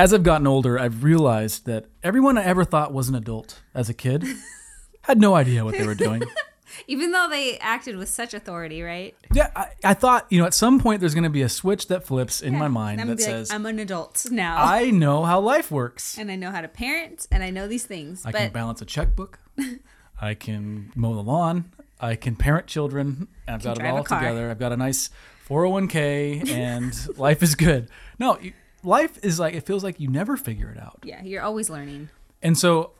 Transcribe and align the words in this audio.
As 0.00 0.14
I've 0.14 0.22
gotten 0.22 0.46
older, 0.46 0.78
I've 0.78 1.04
realized 1.04 1.66
that 1.66 1.84
everyone 2.02 2.38
I 2.38 2.44
ever 2.44 2.64
thought 2.64 2.90
was 2.90 3.10
an 3.10 3.14
adult 3.14 3.60
as 3.74 3.90
a 3.90 3.92
kid 3.92 4.24
had 5.02 5.20
no 5.20 5.34
idea 5.34 5.62
what 5.62 5.76
they 5.76 5.86
were 5.86 5.94
doing. 5.94 6.22
Even 6.86 7.12
though 7.12 7.28
they 7.28 7.58
acted 7.58 7.98
with 7.98 8.08
such 8.08 8.32
authority, 8.32 8.80
right? 8.80 9.14
Yeah, 9.34 9.50
I, 9.54 9.66
I 9.84 9.92
thought, 9.92 10.26
you 10.30 10.40
know, 10.40 10.46
at 10.46 10.54
some 10.54 10.80
point 10.80 11.00
there's 11.00 11.12
going 11.12 11.24
to 11.24 11.28
be 11.28 11.42
a 11.42 11.50
switch 11.50 11.88
that 11.88 12.06
flips 12.06 12.40
in 12.40 12.56
my 12.56 12.66
mind 12.68 12.98
I'm 12.98 13.08
that 13.08 13.18
gonna 13.18 13.26
be 13.28 13.30
like, 13.30 13.46
says, 13.46 13.50
I'm 13.50 13.66
an 13.66 13.78
adult 13.78 14.24
now. 14.30 14.56
I 14.58 14.90
know 14.90 15.22
how 15.24 15.38
life 15.38 15.70
works. 15.70 16.16
and 16.16 16.32
I 16.32 16.36
know 16.36 16.50
how 16.50 16.62
to 16.62 16.68
parent 16.68 17.28
and 17.30 17.44
I 17.44 17.50
know 17.50 17.68
these 17.68 17.84
things. 17.84 18.24
I 18.24 18.32
but 18.32 18.38
can 18.38 18.52
balance 18.52 18.80
a 18.80 18.86
checkbook. 18.86 19.38
I 20.22 20.32
can 20.32 20.92
mow 20.96 21.12
the 21.12 21.22
lawn. 21.22 21.72
I 22.00 22.14
can 22.16 22.36
parent 22.36 22.66
children. 22.66 23.28
And 23.46 23.56
I've 23.56 23.62
got 23.62 23.76
it 23.76 23.80
drive 23.80 23.94
a 23.96 23.96
all 23.98 24.04
car. 24.04 24.20
together. 24.20 24.50
I've 24.50 24.58
got 24.58 24.72
a 24.72 24.78
nice 24.78 25.10
401k 25.46 26.48
and 26.48 27.18
life 27.18 27.42
is 27.42 27.54
good. 27.54 27.90
No, 28.18 28.38
you, 28.40 28.54
life 28.82 29.18
is 29.22 29.38
like, 29.38 29.54
it 29.54 29.66
feels 29.66 29.84
like 29.84 30.00
you 30.00 30.08
never 30.08 30.36
figure 30.36 30.70
it 30.70 30.78
out. 30.80 30.98
yeah, 31.04 31.22
you're 31.22 31.42
always 31.42 31.68
learning. 31.70 32.08
And 32.42 32.56
so 32.58 32.92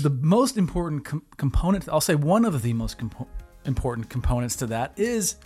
the 0.00 0.10
most 0.10 0.56
important 0.56 1.04
com- 1.04 1.22
component, 1.36 1.88
I'll 1.88 2.00
say 2.00 2.14
one 2.14 2.44
of 2.44 2.62
the 2.62 2.72
most 2.72 2.98
compo- 2.98 3.28
important 3.64 4.08
components 4.10 4.56
to 4.56 4.66
that 4.66 4.92
is 4.96 5.36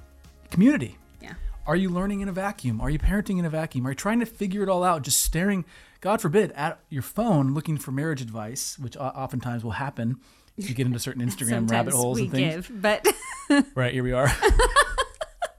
community. 0.50 0.96
Yeah. 1.20 1.34
Are 1.66 1.76
you 1.76 1.90
learning 1.90 2.20
in 2.20 2.28
a 2.28 2.32
vacuum? 2.32 2.80
Are 2.80 2.90
you 2.90 2.98
parenting 2.98 3.38
in 3.38 3.44
a 3.44 3.50
vacuum? 3.50 3.86
Are 3.86 3.90
you 3.90 3.94
trying 3.96 4.20
to 4.20 4.26
figure 4.26 4.62
it 4.62 4.68
all 4.68 4.84
out, 4.84 5.02
just 5.02 5.20
staring, 5.22 5.64
God 6.00 6.20
forbid, 6.20 6.52
at 6.52 6.80
your 6.88 7.02
phone 7.02 7.52
looking 7.54 7.76
for 7.78 7.92
marriage 7.92 8.22
advice, 8.22 8.78
which 8.78 8.96
oftentimes 8.96 9.64
will 9.64 9.72
happen 9.72 10.16
if 10.56 10.68
you 10.68 10.74
get 10.74 10.86
into 10.86 10.98
certain 10.98 11.22
Instagram 11.28 11.70
rabbit 11.70 11.92
holes 11.92 12.16
we 12.16 12.22
and 12.24 12.32
things. 12.32 12.68
give, 12.68 12.82
but 12.82 13.06
Right, 13.74 13.92
here 13.92 14.02
we 14.02 14.12
are. 14.12 14.30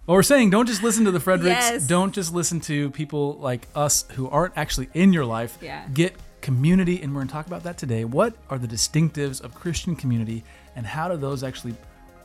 well, 0.07 0.15
we're 0.15 0.23
saying 0.23 0.51
don't 0.51 0.67
just 0.67 0.81
listen 0.81 1.03
to 1.03 1.11
the 1.11 1.19
Fredericks. 1.19 1.69
Yes. 1.69 1.85
Don't 1.85 2.13
just 2.15 2.33
listen 2.33 2.61
to 2.61 2.89
people 2.91 3.33
like 3.33 3.67
us 3.75 4.05
who 4.13 4.29
aren't 4.29 4.57
actually 4.57 4.89
in 4.93 5.11
your 5.11 5.25
life. 5.25 5.57
Yeah. 5.61 5.85
Get 5.93 6.15
community, 6.39 7.01
and 7.01 7.13
we're 7.13 7.19
going 7.19 7.27
to 7.27 7.33
talk 7.33 7.45
about 7.45 7.63
that 7.63 7.77
today. 7.77 8.05
What 8.05 8.33
are 8.49 8.57
the 8.57 8.67
distinctives 8.67 9.43
of 9.43 9.53
Christian 9.53 9.97
community, 9.97 10.45
and 10.77 10.85
how 10.85 11.09
do 11.09 11.17
those 11.17 11.43
actually 11.43 11.75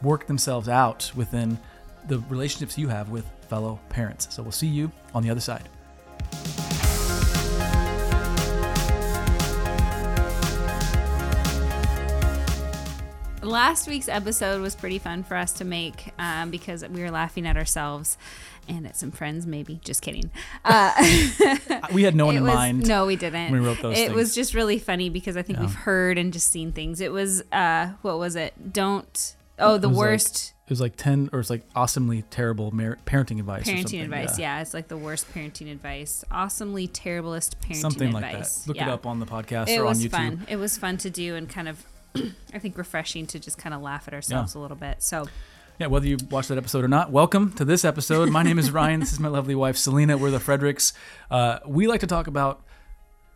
work 0.01 0.29
themselves 0.29 0.69
out 0.69 1.11
within 1.17 1.59
the 2.07 2.21
relationships 2.29 2.79
you 2.79 2.87
have 2.87 3.09
with 3.09 3.29
fellow 3.49 3.81
parents? 3.89 4.33
So 4.33 4.45
we'll 4.45 4.53
see 4.53 4.69
you 4.69 4.93
on 5.13 5.25
the 5.25 5.31
other 5.31 5.41
side. 5.41 5.69
Last 13.43 13.89
week's 13.89 14.09
episode 14.09 14.61
was 14.61 14.75
pretty 14.75 14.99
fun 14.99 15.23
for 15.25 15.37
us 15.37 15.53
to 15.55 15.65
make 15.65 16.13
um, 16.19 16.51
because 16.51 16.87
we 16.89 17.03
were 17.03 17.11
laughing 17.11 17.47
at 17.47 17.57
ourselves 17.57 18.17
and 18.69 18.87
at 18.87 18.97
some 18.97 19.11
friends, 19.11 19.47
maybe. 19.47 19.81
Just 19.85 20.03
kidding. 20.03 20.31
Uh, 20.65 20.93
We 21.93 22.05
had 22.05 22.15
no 22.15 22.27
one 22.27 22.37
in 22.37 22.45
was, 22.45 22.55
mind. 22.55 22.87
No, 22.89 23.07
we 23.07 23.17
didn't. 23.17 23.53
we 23.53 23.59
wrote 23.59 23.81
those 23.83 23.99
it 23.99 24.13
was 24.13 24.35
just 24.35 24.55
really 24.55 24.79
funny 24.79 25.11
because 25.11 25.37
I 25.37 25.43
think 25.43 25.59
Yeah. 25.59 25.67
we've 25.67 25.75
heard 25.75 26.17
and 26.19 26.33
just 26.33 26.51
seen 26.51 26.73
things. 26.73 27.01
It 27.01 27.13
was, 27.13 27.43
uh, 27.53 27.91
what 28.03 28.19
was 28.19 28.37
it? 28.37 28.73
Don't. 28.73 29.35
Oh, 29.59 29.77
the 29.79 29.89
was 29.89 29.97
like- 29.99 30.07
worst 30.07 30.55
It 30.67 30.71
was 30.71 30.81
like 30.81 30.97
ten, 30.97 31.29
or 31.33 31.41
it's 31.41 31.51
like 31.51 31.63
awesomely 31.77 32.23
terrible 32.31 32.71
mar- 32.71 32.99
parenting 33.05 33.39
advice. 33.41 33.65
parenting 33.65 33.81
something. 33.83 34.01
advice. 34.03 34.39
Yeah. 34.39 34.61
it's 34.63 34.73
like 34.73 34.89
the 34.89 34.97
worst 34.97 35.33
parenting 35.35 35.71
advice. 35.71 36.25
Awesomely 36.31 36.87
terriblest 36.89 37.61
parenting 37.61 37.77
something 37.77 38.13
like 38.13 38.33
that. 38.33 38.51
Look 38.67 38.77
yeah. 38.77 38.89
it 38.89 38.93
up 38.93 39.05
on 39.07 39.19
the 39.21 39.27
podcast 39.27 39.69
It 39.69 39.79
or 39.79 39.83
on 39.83 39.89
was 39.91 40.05
YouTube. 40.07 40.11
fun. 40.13 40.47
It 40.49 40.57
was 40.57 40.79
fun 40.79 40.97
to 40.99 41.11
do 41.11 41.35
and 41.37 41.49
kind 41.49 41.69
of, 41.69 41.85
I 42.15 42.59
think, 42.59 42.77
refreshing 42.77 43.27
to 43.29 43.39
just 43.39 43.59
kind 43.59 43.75
of 43.75 43.81
laugh 43.83 44.07
at 44.09 44.15
ourselves 44.15 44.55
a 44.55 44.59
little 44.59 44.77
bit. 44.77 45.03
So, 45.03 45.27
Yeah, 45.79 45.87
whether 45.87 46.07
you 46.07 46.19
watched 46.31 46.49
that 46.49 46.59
episode 46.59 46.85
or 46.85 46.89
not, 46.89 47.11
welcome 47.11 47.53
to 47.55 47.65
this 47.65 47.85
episode. 47.85 48.29
My 48.29 48.43
name 48.43 48.59
is 48.59 48.71
Ryan. 48.71 49.01
This 49.01 49.13
is 49.13 49.19
my 49.19 49.29
lovely 49.29 49.55
wife, 49.55 49.77
Selena. 49.77 50.19
We're 50.19 50.31
the 50.31 50.39
Fredericks. 50.41 50.93
Uh, 51.31 51.59
we 51.67 51.87
like 51.87 52.01
to 52.01 52.07
talk 52.07 52.27
about 52.27 52.63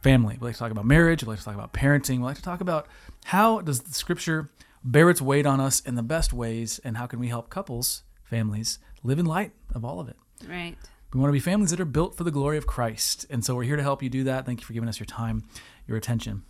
family. 0.02 0.36
We 0.40 0.46
like 0.46 0.54
to 0.54 0.58
talk 0.58 0.70
about 0.70 0.84
marriage. 0.84 1.24
We 1.24 1.28
like 1.28 1.38
to 1.38 1.44
talk 1.44 1.54
about 1.54 1.72
parenting. 1.72 2.18
We 2.18 2.24
like 2.24 2.36
to 2.36 2.42
talk 2.42 2.60
about 2.60 2.86
how 3.24 3.60
does 3.62 3.80
the 3.80 3.94
scripture 3.94 4.50
bear 4.84 5.10
its 5.10 5.20
weight 5.20 5.46
on 5.46 5.60
us 5.60 5.80
in 5.80 5.94
the 5.94 6.02
best 6.02 6.32
ways, 6.32 6.78
and 6.84 6.96
how 6.96 7.06
can 7.06 7.18
we 7.18 7.28
help 7.28 7.50
couples, 7.50 8.02
families, 8.24 8.78
live 9.02 9.18
in 9.18 9.26
light 9.26 9.52
of 9.74 9.84
all 9.84 9.98
of 10.00 10.08
it. 10.08 10.16
right. 10.48 10.76
We 11.14 11.20
want 11.20 11.30
to 11.30 11.32
be 11.32 11.40
families 11.40 11.70
that 11.70 11.80
are 11.80 11.86
built 11.86 12.14
for 12.16 12.24
the 12.24 12.30
glory 12.30 12.58
of 12.58 12.66
Christ. 12.66 13.24
And 13.30 13.42
so 13.42 13.54
we're 13.54 13.62
here 13.62 13.76
to 13.76 13.82
help 13.82 14.02
you 14.02 14.10
do 14.10 14.24
that. 14.24 14.44
Thank 14.44 14.60
you 14.60 14.66
for 14.66 14.74
giving 14.74 14.88
us 14.88 14.98
your 15.00 15.06
time, 15.06 15.44
your 15.86 15.96
attention. 15.96 16.42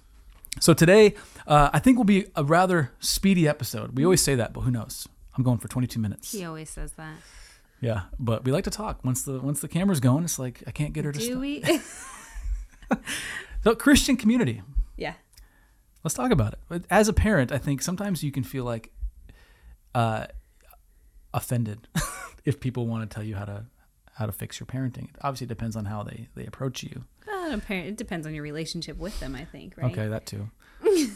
So 0.60 0.72
today, 0.74 1.14
uh, 1.46 1.70
I 1.72 1.78
think 1.78 1.96
will 1.98 2.04
be 2.04 2.26
a 2.34 2.42
rather 2.44 2.92
speedy 2.98 3.46
episode. 3.46 3.96
We 3.96 4.04
always 4.04 4.22
say 4.22 4.34
that, 4.36 4.52
but 4.52 4.62
who 4.62 4.70
knows? 4.70 5.06
I'm 5.36 5.44
going 5.44 5.58
for 5.58 5.68
22 5.68 5.98
minutes. 6.00 6.32
He 6.32 6.44
always 6.44 6.70
says 6.70 6.92
that. 6.92 7.16
Yeah, 7.80 8.02
but 8.18 8.44
we 8.44 8.52
like 8.52 8.64
to 8.64 8.70
talk. 8.70 9.04
Once 9.04 9.22
the 9.22 9.38
once 9.38 9.60
the 9.60 9.68
camera's 9.68 10.00
going, 10.00 10.24
it's 10.24 10.38
like 10.38 10.62
I 10.66 10.70
can't 10.70 10.94
get 10.94 11.04
her 11.04 11.12
to 11.12 11.18
Do 11.18 11.24
stop. 11.26 11.40
we? 11.40 11.62
So 13.64 13.74
Christian 13.74 14.16
community. 14.16 14.62
yeah. 14.96 15.14
Let's 16.04 16.14
talk 16.14 16.30
about 16.30 16.52
it. 16.52 16.60
But 16.68 16.84
As 16.88 17.08
a 17.08 17.12
parent, 17.12 17.50
I 17.50 17.58
think 17.58 17.82
sometimes 17.82 18.22
you 18.22 18.30
can 18.30 18.44
feel 18.44 18.62
like 18.62 18.92
uh, 19.92 20.26
offended 21.34 21.88
if 22.44 22.60
people 22.60 22.86
want 22.86 23.10
to 23.10 23.12
tell 23.12 23.24
you 23.24 23.34
how 23.34 23.44
to 23.44 23.64
how 24.14 24.24
to 24.26 24.32
fix 24.32 24.60
your 24.60 24.66
parenting. 24.68 25.04
It 25.10 25.16
obviously 25.20 25.48
depends 25.48 25.74
on 25.74 25.86
how 25.86 26.04
they 26.04 26.28
they 26.36 26.46
approach 26.46 26.82
you. 26.84 27.04
Apparent- 27.52 27.88
it 27.88 27.96
depends 27.96 28.26
on 28.26 28.34
your 28.34 28.42
relationship 28.42 28.98
with 28.98 29.18
them, 29.20 29.34
I 29.34 29.44
think, 29.44 29.76
right? 29.76 29.92
Okay, 29.92 30.08
that 30.08 30.26
too. 30.26 30.50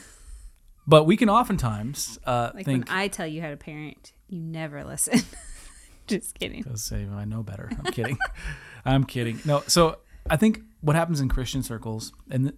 but 0.86 1.04
we 1.04 1.16
can 1.16 1.28
oftentimes 1.28 2.18
uh, 2.24 2.50
Like 2.54 2.64
think 2.64 2.88
when 2.88 2.96
I 2.96 3.08
tell 3.08 3.26
you 3.26 3.42
how 3.42 3.50
to 3.50 3.56
parent, 3.56 4.12
you 4.28 4.40
never 4.40 4.84
listen. 4.84 5.20
Just 6.06 6.38
kidding. 6.38 6.62
Because 6.62 6.82
say 6.82 7.06
I 7.12 7.24
know 7.24 7.42
better. 7.42 7.70
I'm 7.70 7.92
kidding. 7.92 8.18
I'm 8.84 9.04
kidding. 9.04 9.40
No, 9.44 9.62
so 9.66 9.98
I 10.28 10.36
think 10.36 10.62
what 10.80 10.96
happens 10.96 11.20
in 11.20 11.28
Christian 11.28 11.62
circles, 11.62 12.12
and 12.30 12.44
th- 12.48 12.56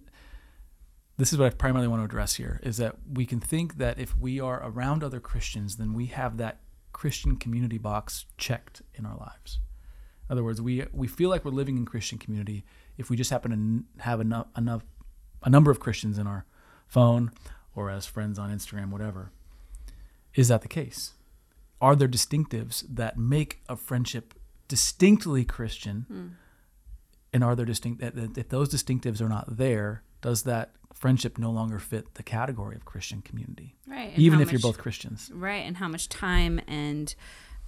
this 1.17 1.31
is 1.31 1.37
what 1.37 1.45
I 1.45 1.49
primarily 1.55 1.87
want 1.87 1.99
to 2.01 2.05
address 2.05 2.35
here, 2.35 2.59
is 2.63 2.77
that 2.77 2.95
we 3.11 3.25
can 3.25 3.39
think 3.39 3.77
that 3.77 3.99
if 3.99 4.17
we 4.17 4.39
are 4.39 4.61
around 4.63 5.03
other 5.03 5.19
Christians, 5.19 5.75
then 5.75 5.93
we 5.93 6.07
have 6.07 6.37
that 6.37 6.61
Christian 6.93 7.35
community 7.35 7.77
box 7.77 8.25
checked 8.37 8.81
in 8.95 9.05
our 9.05 9.17
lives. 9.17 9.59
In 10.29 10.33
other 10.33 10.43
words, 10.43 10.61
we 10.61 10.85
we 10.91 11.07
feel 11.07 11.29
like 11.29 11.45
we're 11.45 11.51
living 11.51 11.77
in 11.77 11.85
Christian 11.85 12.17
community 12.17 12.63
if 12.97 13.09
we 13.09 13.17
just 13.17 13.31
happen 13.31 13.85
to 13.97 14.03
have 14.03 14.19
enough 14.19 14.47
enough 14.57 14.83
a 15.43 15.49
number 15.49 15.71
of 15.71 15.79
Christians 15.79 16.17
in 16.17 16.27
our 16.27 16.45
phone 16.87 17.31
or 17.75 17.89
as 17.89 18.05
friends 18.05 18.39
on 18.39 18.55
Instagram, 18.55 18.91
whatever. 18.91 19.31
Is 20.35 20.47
that 20.47 20.61
the 20.61 20.67
case? 20.67 21.13
Are 21.81 21.95
there 21.95 22.07
distinctives 22.07 22.83
that 22.89 23.17
make 23.17 23.61
a 23.67 23.75
friendship 23.75 24.33
distinctly 24.67 25.43
Christian? 25.43 26.37
And 27.33 27.43
are 27.43 27.55
there 27.55 27.65
distinct 27.65 27.99
that 27.99 28.37
if 28.37 28.49
those 28.49 28.69
distinctives 28.69 29.21
are 29.21 29.29
not 29.29 29.57
there, 29.57 30.03
does 30.21 30.43
that 30.43 30.71
friendship 30.93 31.37
no 31.37 31.51
longer 31.51 31.79
fit 31.79 32.13
the 32.13 32.23
category 32.23 32.75
of 32.75 32.85
Christian 32.85 33.21
community? 33.21 33.75
Right. 33.87 34.13
Even 34.15 34.39
if 34.39 34.51
you're 34.51 34.61
both 34.61 34.77
Christians. 34.77 35.29
Right. 35.33 35.65
And 35.65 35.77
how 35.77 35.87
much 35.87 36.09
time 36.09 36.61
and 36.67 37.13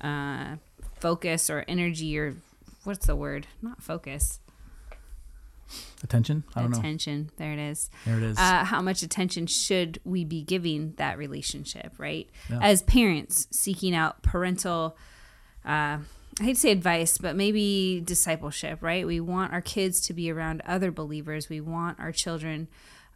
uh, 0.02 0.56
focus 1.00 1.50
or 1.50 1.66
energy 1.68 2.18
or 2.18 2.36
what's 2.84 3.08
the 3.08 3.16
word? 3.16 3.48
Not 3.62 3.84
focus. 3.84 4.40
Attention? 6.04 6.44
I 6.56 6.62
don't 6.62 6.72
know. 6.72 6.78
attention. 6.80 7.30
There 7.38 7.52
it 7.52 7.60
is. 7.60 7.90
There 8.06 8.18
it 8.18 8.24
is. 8.24 8.38
uh, 8.38 8.64
how 8.66 8.82
much 8.82 9.02
attention 9.02 9.48
should 9.48 10.00
we 10.04 10.24
be 10.24 10.42
giving 10.44 10.94
that 10.98 11.18
relationship, 11.18 11.94
right? 11.98 12.30
Yeah. 12.50 12.60
As 12.62 12.84
parents 12.84 13.48
seeking 13.52 13.96
out 13.96 14.22
parental, 14.22 14.96
uh, 15.66 15.98
I 16.40 16.44
hate 16.44 16.56
to 16.56 16.60
say 16.60 16.72
advice, 16.72 17.18
but 17.18 17.36
maybe 17.36 18.02
discipleship, 18.06 18.80
right? 18.82 19.06
We 19.08 19.20
want 19.20 19.54
our 19.54 19.62
kids 19.62 20.02
to 20.08 20.14
be 20.14 20.30
around 20.32 20.62
other 20.66 20.92
believers. 20.92 21.50
We 21.50 21.62
want 21.62 22.00
our 22.00 22.12
children 22.12 22.68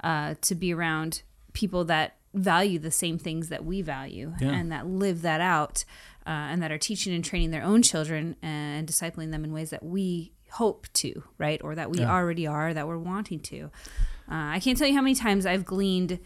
uh, 0.03 0.35
to 0.41 0.55
be 0.55 0.73
around 0.73 1.21
people 1.53 1.83
that 1.85 2.16
value 2.33 2.79
the 2.79 2.91
same 2.91 3.17
things 3.17 3.49
that 3.49 3.66
we 3.66 3.81
value 3.81 4.33
Yeah. 4.39 4.49
and 4.51 4.71
that 4.71 4.87
live 4.87 5.21
that 5.23 5.41
out 5.41 5.83
uh, 6.29 6.51
and 6.51 6.62
that 6.62 6.72
are 6.72 6.78
teaching 6.78 7.13
and 7.13 7.25
training 7.25 7.50
their 7.51 7.63
own 7.63 7.81
children 7.81 8.35
and 8.44 8.88
discipling 8.88 9.31
them 9.31 9.44
in 9.44 9.51
ways 9.51 9.72
that 9.72 9.84
we 9.84 10.31
hope 10.51 10.88
to, 10.94 11.23
right? 11.40 11.59
Or 11.63 11.73
that 11.75 11.90
we 11.90 12.00
Yeah. 12.00 12.12
already 12.12 12.45
are, 12.47 12.73
that 12.73 12.88
we're 12.88 12.97
wanting 13.13 13.40
to. 13.51 13.72
Uh, 14.31 14.55
I 14.55 14.59
can't 14.64 14.78
tell 14.78 14.87
you 14.87 14.93
how 14.93 15.02
many 15.02 15.16
times 15.16 15.46
I've 15.46 15.66
gleaned 15.66 16.20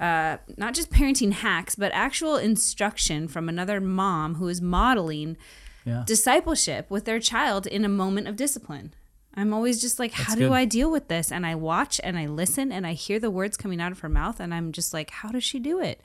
uh, 0.00 0.38
not 0.56 0.74
just 0.74 0.90
parenting 0.90 1.30
hacks, 1.32 1.76
but 1.76 1.92
actual 1.92 2.36
instruction 2.36 3.28
from 3.28 3.48
another 3.48 3.80
mom 3.80 4.34
who 4.36 4.48
is 4.48 4.60
modeling 4.60 5.36
yeah. 5.84 6.02
discipleship 6.04 6.90
with 6.90 7.04
their 7.04 7.20
child 7.20 7.66
in 7.68 7.84
a 7.84 7.88
moment 7.88 8.26
of 8.26 8.34
discipline. 8.34 8.92
I'm 9.36 9.52
always 9.54 9.80
just 9.80 9.98
like, 10.00 10.12
how 10.12 10.24
That's 10.24 10.36
do 10.36 10.48
good. 10.48 10.52
I 10.52 10.64
deal 10.64 10.90
with 10.90 11.06
this? 11.08 11.30
And 11.30 11.46
I 11.46 11.54
watch 11.54 12.00
and 12.02 12.18
I 12.18 12.26
listen 12.26 12.72
and 12.72 12.84
I 12.86 12.92
hear 12.94 13.20
the 13.20 13.30
words 13.30 13.56
coming 13.56 13.80
out 13.80 13.92
of 13.92 14.00
her 14.00 14.08
mouth, 14.08 14.40
and 14.40 14.52
I'm 14.52 14.72
just 14.72 14.92
like, 14.92 15.10
how 15.10 15.28
does 15.30 15.44
she 15.44 15.58
do 15.60 15.80
it? 15.80 16.00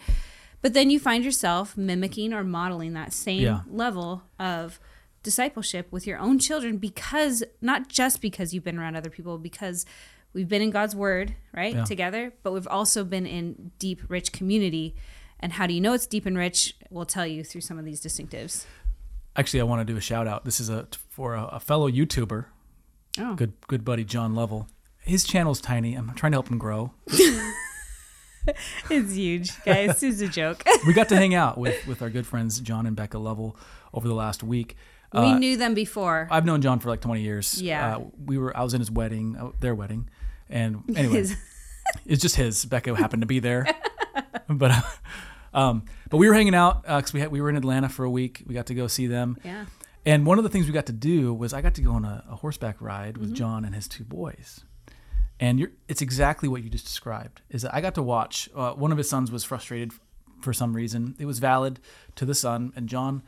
But 0.61 0.73
then 0.73 0.89
you 0.89 0.99
find 0.99 1.23
yourself 1.23 1.77
mimicking 1.77 2.33
or 2.33 2.43
modeling 2.43 2.93
that 2.93 3.13
same 3.13 3.41
Yeah. 3.41 3.61
level 3.69 4.23
of 4.39 4.79
discipleship 5.23 5.91
with 5.91 6.05
your 6.07 6.17
own 6.19 6.39
children 6.39 6.77
because 6.77 7.43
not 7.61 7.89
just 7.89 8.21
because 8.21 8.53
you've 8.53 8.63
been 8.63 8.77
around 8.79 8.95
other 8.95 9.09
people, 9.09 9.37
because 9.37 9.85
we've 10.33 10.47
been 10.49 10.61
in 10.61 10.69
God's 10.71 10.95
word, 10.95 11.35
right? 11.53 11.75
Yeah. 11.75 11.83
Together, 11.85 12.33
but 12.43 12.53
we've 12.53 12.67
also 12.67 13.03
been 13.03 13.25
in 13.25 13.71
deep, 13.79 14.01
rich 14.09 14.31
community. 14.31 14.95
And 15.39 15.53
how 15.53 15.67
do 15.67 15.73
you 15.73 15.81
know 15.81 15.93
it's 15.93 16.07
deep 16.07 16.25
and 16.25 16.37
rich? 16.37 16.75
We'll 16.89 17.05
tell 17.05 17.25
you 17.27 17.43
through 17.43 17.61
some 17.61 17.77
of 17.79 17.85
these 17.85 18.01
distinctives. 18.01 18.65
Actually, 19.35 19.61
I 19.61 19.63
want 19.63 19.85
to 19.85 19.93
do 19.93 19.97
a 19.97 20.01
shout 20.01 20.27
out. 20.27 20.43
This 20.43 20.59
is 20.59 20.69
a 20.69 20.87
for 21.09 21.35
a, 21.35 21.43
a 21.45 21.59
fellow 21.59 21.89
YouTuber, 21.89 22.45
Oh. 23.19 23.35
good 23.35 23.53
good 23.67 23.85
buddy 23.85 24.03
John 24.03 24.35
Lovell. 24.35 24.67
his 24.99 25.23
channel's 25.23 25.61
tiny. 25.61 25.95
I'm 25.95 26.13
trying 26.13 26.33
to 26.33 26.35
help 26.35 26.49
him 26.49 26.57
grow. 26.57 26.91
It's 28.89 29.13
huge, 29.13 29.51
guys. 29.63 30.01
It's 30.03 30.21
a 30.21 30.27
joke. 30.27 30.63
We 30.87 30.93
got 30.93 31.09
to 31.09 31.15
hang 31.15 31.35
out 31.35 31.57
with 31.57 31.85
with 31.87 32.01
our 32.01 32.09
good 32.09 32.25
friends 32.25 32.59
John 32.59 32.85
and 32.85 32.95
Becca 32.95 33.17
Lovell 33.19 33.55
over 33.93 34.07
the 34.07 34.13
last 34.15 34.43
week. 34.43 34.75
we 35.13 35.19
Uh, 35.19 35.37
knew 35.37 35.57
them 35.57 35.73
before. 35.73 36.27
I've 36.31 36.45
known 36.45 36.61
John 36.61 36.79
for 36.79 36.89
like 36.89 37.01
20 37.01 37.21
years. 37.21 37.61
Yeah. 37.61 37.97
Uh, 37.97 38.03
we 38.25 38.37
were. 38.37 38.55
I 38.55 38.63
was 38.63 38.73
in 38.73 38.79
his 38.79 38.91
wedding, 38.91 39.35
uh, 39.35 39.49
their 39.59 39.75
wedding, 39.75 40.09
and 40.49 40.83
anyway, 40.95 41.25
it's 42.05 42.21
just 42.21 42.35
his. 42.35 42.65
Becca 42.65 42.95
happened 42.95 43.21
to 43.21 43.27
be 43.27 43.39
there, 43.39 43.65
but 44.47 44.71
uh, 44.71 44.81
um, 45.53 45.83
but 46.09 46.17
we 46.17 46.27
were 46.27 46.33
hanging 46.35 46.55
out 46.55 46.83
because 46.83 47.13
we 47.13 47.19
had 47.19 47.31
we 47.31 47.41
were 47.41 47.49
in 47.49 47.55
Atlanta 47.57 47.89
for 47.89 48.03
a 48.05 48.09
week. 48.11 48.43
We 48.47 48.53
got 48.55 48.67
to 48.67 48.75
go 48.75 48.87
see 48.87 49.07
them, 49.07 49.37
yeah. 49.43 49.65
and 50.05 50.25
one 50.25 50.37
of 50.37 50.43
the 50.43 50.49
things 50.49 50.65
we 50.67 50.71
got 50.73 50.85
to 50.87 50.93
do 50.93 51.33
was 51.33 51.53
I 51.53 51.61
got 51.61 51.73
to 51.75 51.81
go 51.81 51.91
on 51.91 52.05
a, 52.05 52.23
a 52.29 52.35
horseback 52.35 52.79
ride 52.81 53.15
Mm-hmm. 53.15 53.21
with 53.21 53.33
John 53.35 53.65
and 53.65 53.73
his 53.75 53.87
two 53.87 54.03
boys. 54.05 54.61
And 55.39 55.59
you're, 55.59 55.71
it's 55.87 56.01
exactly 56.01 56.49
what 56.49 56.63
you 56.63 56.69
just 56.69 56.85
described. 56.85 57.41
Is 57.49 57.61
that 57.61 57.73
I 57.73 57.81
got 57.81 57.95
to 57.95 58.03
watch. 58.03 58.49
Uh, 58.53 58.73
one 58.73 58.91
of 58.91 58.97
his 58.97 59.09
sons 59.09 59.31
was 59.31 59.43
frustrated 59.43 59.93
for 60.41 60.53
some 60.53 60.73
reason. 60.75 61.15
It 61.19 61.25
was 61.25 61.39
valid 61.39 61.79
to 62.15 62.25
the 62.25 62.35
son, 62.35 62.73
and 62.75 62.89
John 62.89 63.23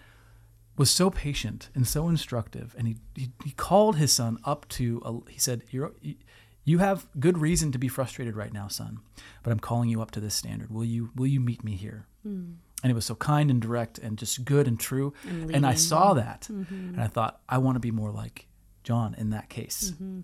was 0.77 0.89
so 0.89 1.09
patient 1.09 1.69
and 1.75 1.87
so 1.87 2.09
instructive. 2.09 2.75
And 2.77 2.87
he 2.87 2.97
he, 3.15 3.31
he 3.43 3.51
called 3.51 3.95
his 3.97 4.11
son 4.11 4.39
up 4.43 4.67
to. 4.69 5.01
A, 5.05 5.31
he 5.31 5.39
said, 5.39 5.63
"You're 5.71 5.93
you- 6.01 6.15
you 6.63 6.77
have 6.77 7.07
good 7.19 7.39
reason 7.39 7.71
to 7.71 7.79
be 7.79 7.87
frustrated 7.87 8.35
right 8.35 8.53
now, 8.53 8.67
son, 8.67 8.99
but 9.41 9.51
I'm 9.51 9.59
calling 9.59 9.89
you 9.89 9.99
up 9.99 10.11
to 10.11 10.19
this 10.19 10.35
standard. 10.35 10.69
Will 10.69 10.85
you 10.85 11.09
will 11.15 11.27
you 11.27 11.39
meet 11.39 11.63
me 11.63 11.75
here?" 11.75 12.05
Hmm. 12.23 12.51
And 12.83 12.91
it 12.91 12.93
was 12.93 13.05
so 13.05 13.15
kind 13.15 13.49
and 13.51 13.61
direct 13.61 13.97
and 13.99 14.17
just 14.17 14.43
good 14.45 14.67
and 14.67 14.79
true. 14.79 15.13
And 15.27 15.55
And, 15.55 15.65
I 15.65 15.75
saw 15.75 16.13
that, 16.15 16.47
mm-hmm. 16.51 16.93
and 16.93 17.01
I 17.01 17.07
thought, 17.07 17.41
I 17.47 17.57
want 17.59 17.75
to 17.75 17.79
be 17.79 17.91
more 17.91 18.11
like 18.11 18.47
John 18.83 19.13
in 19.17 19.29
that 19.31 19.49
case. 19.49 19.91
Mm-hmm. 19.91 20.21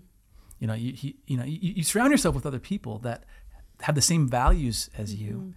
You 0.58 0.66
know, 0.66 0.74
you, 0.74 0.92
he, 0.92 1.16
you 1.26 1.36
know, 1.36 1.44
you, 1.44 1.58
you 1.60 1.82
surround 1.84 2.10
yourself 2.10 2.34
with 2.34 2.44
other 2.46 2.58
people 2.58 2.98
that 3.00 3.24
have 3.82 3.94
the 3.94 4.02
same 4.02 4.28
values 4.28 4.90
as 4.98 5.14
you, 5.14 5.54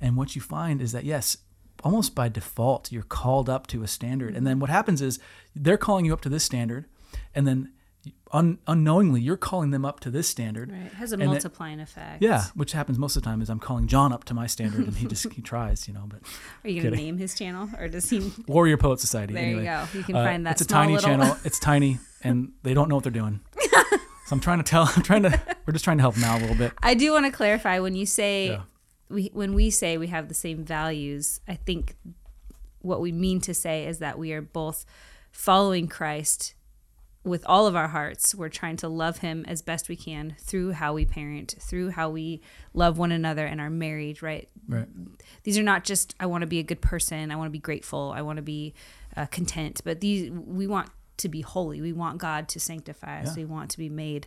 and 0.00 0.16
what 0.16 0.34
you 0.36 0.40
find 0.42 0.80
is 0.80 0.92
that 0.92 1.04
yes, 1.04 1.36
almost 1.82 2.14
by 2.14 2.28
default, 2.28 2.92
you're 2.92 3.02
called 3.02 3.48
up 3.50 3.66
to 3.68 3.82
a 3.82 3.88
standard, 3.88 4.36
and 4.36 4.46
then 4.46 4.58
what 4.60 4.70
happens 4.70 5.02
is 5.02 5.18
they're 5.54 5.76
calling 5.78 6.04
you 6.04 6.12
up 6.12 6.20
to 6.20 6.28
this 6.28 6.44
standard, 6.44 6.84
and 7.34 7.46
then 7.46 7.72
un, 8.32 8.58
unknowingly 8.68 9.20
you're 9.20 9.36
calling 9.36 9.72
them 9.72 9.84
up 9.84 9.98
to 10.00 10.10
this 10.10 10.28
standard. 10.28 10.70
Right. 10.70 10.82
It 10.86 10.92
has 10.94 11.12
a 11.12 11.18
it- 11.18 11.26
multiplying 11.26 11.80
effect. 11.80 12.22
Yeah, 12.22 12.44
which 12.54 12.70
happens 12.70 12.98
most 12.98 13.16
of 13.16 13.22
the 13.24 13.28
time 13.28 13.42
is 13.42 13.50
I'm 13.50 13.58
calling 13.58 13.88
John 13.88 14.12
up 14.12 14.22
to 14.24 14.34
my 14.34 14.46
standard, 14.46 14.86
and 14.86 14.94
he 14.96 15.06
just 15.08 15.32
he 15.32 15.42
tries, 15.52 15.88
you 15.88 15.94
know. 15.94 16.04
But 16.06 16.20
Are 16.62 16.70
you 16.70 16.82
going 16.82 16.92
to 16.92 16.96
Kidding. 16.98 17.04
name 17.06 17.18
his 17.18 17.34
channel 17.34 17.68
or 17.78 17.88
does 17.88 18.08
he? 18.08 18.32
Warrior 18.46 18.76
Poet 18.76 19.00
Society. 19.00 19.34
There 19.34 19.42
anyway. 19.42 19.60
you 19.62 19.66
go. 19.66 19.84
You 19.98 20.04
can 20.04 20.14
Uh, 20.16 20.24
find 20.24 20.46
that 20.46 20.52
it's 20.52 20.60
a 20.60 20.66
tiny 20.66 20.94
little. 20.94 21.08
channel. 21.10 21.36
It's 21.44 21.58
tiny, 21.58 21.98
and 22.22 22.52
they 22.62 22.74
don't 22.74 22.88
know 22.88 22.94
what 22.94 23.02
they're 23.02 23.10
doing. 23.12 23.40
So 24.26 24.34
I'm 24.34 24.40
trying 24.40 24.58
to 24.58 24.64
tell. 24.64 24.90
I'm 24.96 25.02
trying 25.02 25.22
to. 25.22 25.40
We're 25.64 25.72
just 25.72 25.84
trying 25.84 25.96
to 25.98 26.02
help 26.02 26.14
them 26.16 26.24
out 26.24 26.38
a 26.38 26.40
little 26.42 26.56
bit. 26.56 26.72
I 26.82 26.94
do 26.94 27.12
want 27.12 27.26
to 27.26 27.32
clarify 27.32 27.78
when 27.78 27.94
you 27.94 28.06
say 28.06 28.48
Yeah. 28.50 28.62
we 29.08 29.30
when 29.32 29.54
we 29.54 29.70
say 29.70 29.96
we 29.96 30.08
have 30.08 30.28
the 30.28 30.34
same 30.34 30.64
values, 30.64 31.40
I 31.48 31.54
think 31.54 31.96
what 32.80 33.00
we 33.00 33.10
mean 33.12 33.40
to 33.42 33.54
say 33.54 33.86
is 33.86 33.98
that 33.98 34.18
we 34.18 34.32
are 34.32 34.42
both 34.42 34.84
following 35.32 35.88
Christ 35.88 36.54
with 37.24 37.44
all 37.46 37.66
of 37.66 37.74
our 37.74 37.88
hearts. 37.88 38.34
We're 38.36 38.48
trying 38.48 38.76
to 38.76 38.88
love 38.88 39.18
him 39.18 39.44
as 39.48 39.60
best 39.60 39.88
we 39.88 39.96
can 39.96 40.36
through 40.38 40.72
how 40.72 40.94
we 40.94 41.04
parent, 41.04 41.56
through 41.58 41.90
how 41.90 42.08
we 42.10 42.40
love 42.72 42.98
one 42.98 43.10
another 43.10 43.44
and 43.44 43.60
are 43.60 43.68
married, 43.70 44.22
right? 44.22 44.48
Right. 44.68 44.86
These 45.42 45.58
are 45.58 45.64
not 45.64 45.82
just 45.82 46.14
I 46.20 46.26
want 46.26 46.42
to 46.42 46.46
be 46.46 46.60
a 46.60 46.62
good 46.62 46.80
person, 46.80 47.32
I 47.32 47.36
want 47.36 47.46
to 47.48 47.52
be 47.52 47.58
grateful, 47.58 48.12
I 48.14 48.22
want 48.22 48.36
to 48.36 48.42
be 48.42 48.74
uh, 49.16 49.26
content, 49.26 49.80
but 49.84 50.00
these 50.00 50.30
we 50.30 50.68
want 50.68 50.88
to 51.18 51.28
be 51.28 51.40
holy. 51.40 51.80
We 51.80 51.92
want 51.92 52.18
God 52.18 52.48
to 52.50 52.60
sanctify 52.60 53.20
us. 53.22 53.28
Yeah. 53.28 53.42
We 53.42 53.44
want 53.46 53.70
to 53.72 53.78
be 53.78 53.88
made 53.88 54.26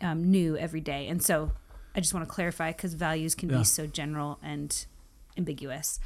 um, 0.00 0.30
new 0.30 0.56
every 0.56 0.80
day. 0.80 1.06
And 1.08 1.22
so 1.22 1.52
I 1.94 2.00
just 2.00 2.12
want 2.14 2.26
to 2.28 2.32
clarify 2.32 2.72
because 2.72 2.94
values 2.94 3.34
can 3.34 3.48
Yeah. 3.50 3.58
be 3.58 3.64
so 3.64 3.86
general 3.86 4.38
and 4.42 4.84
ambiguous. 5.36 6.00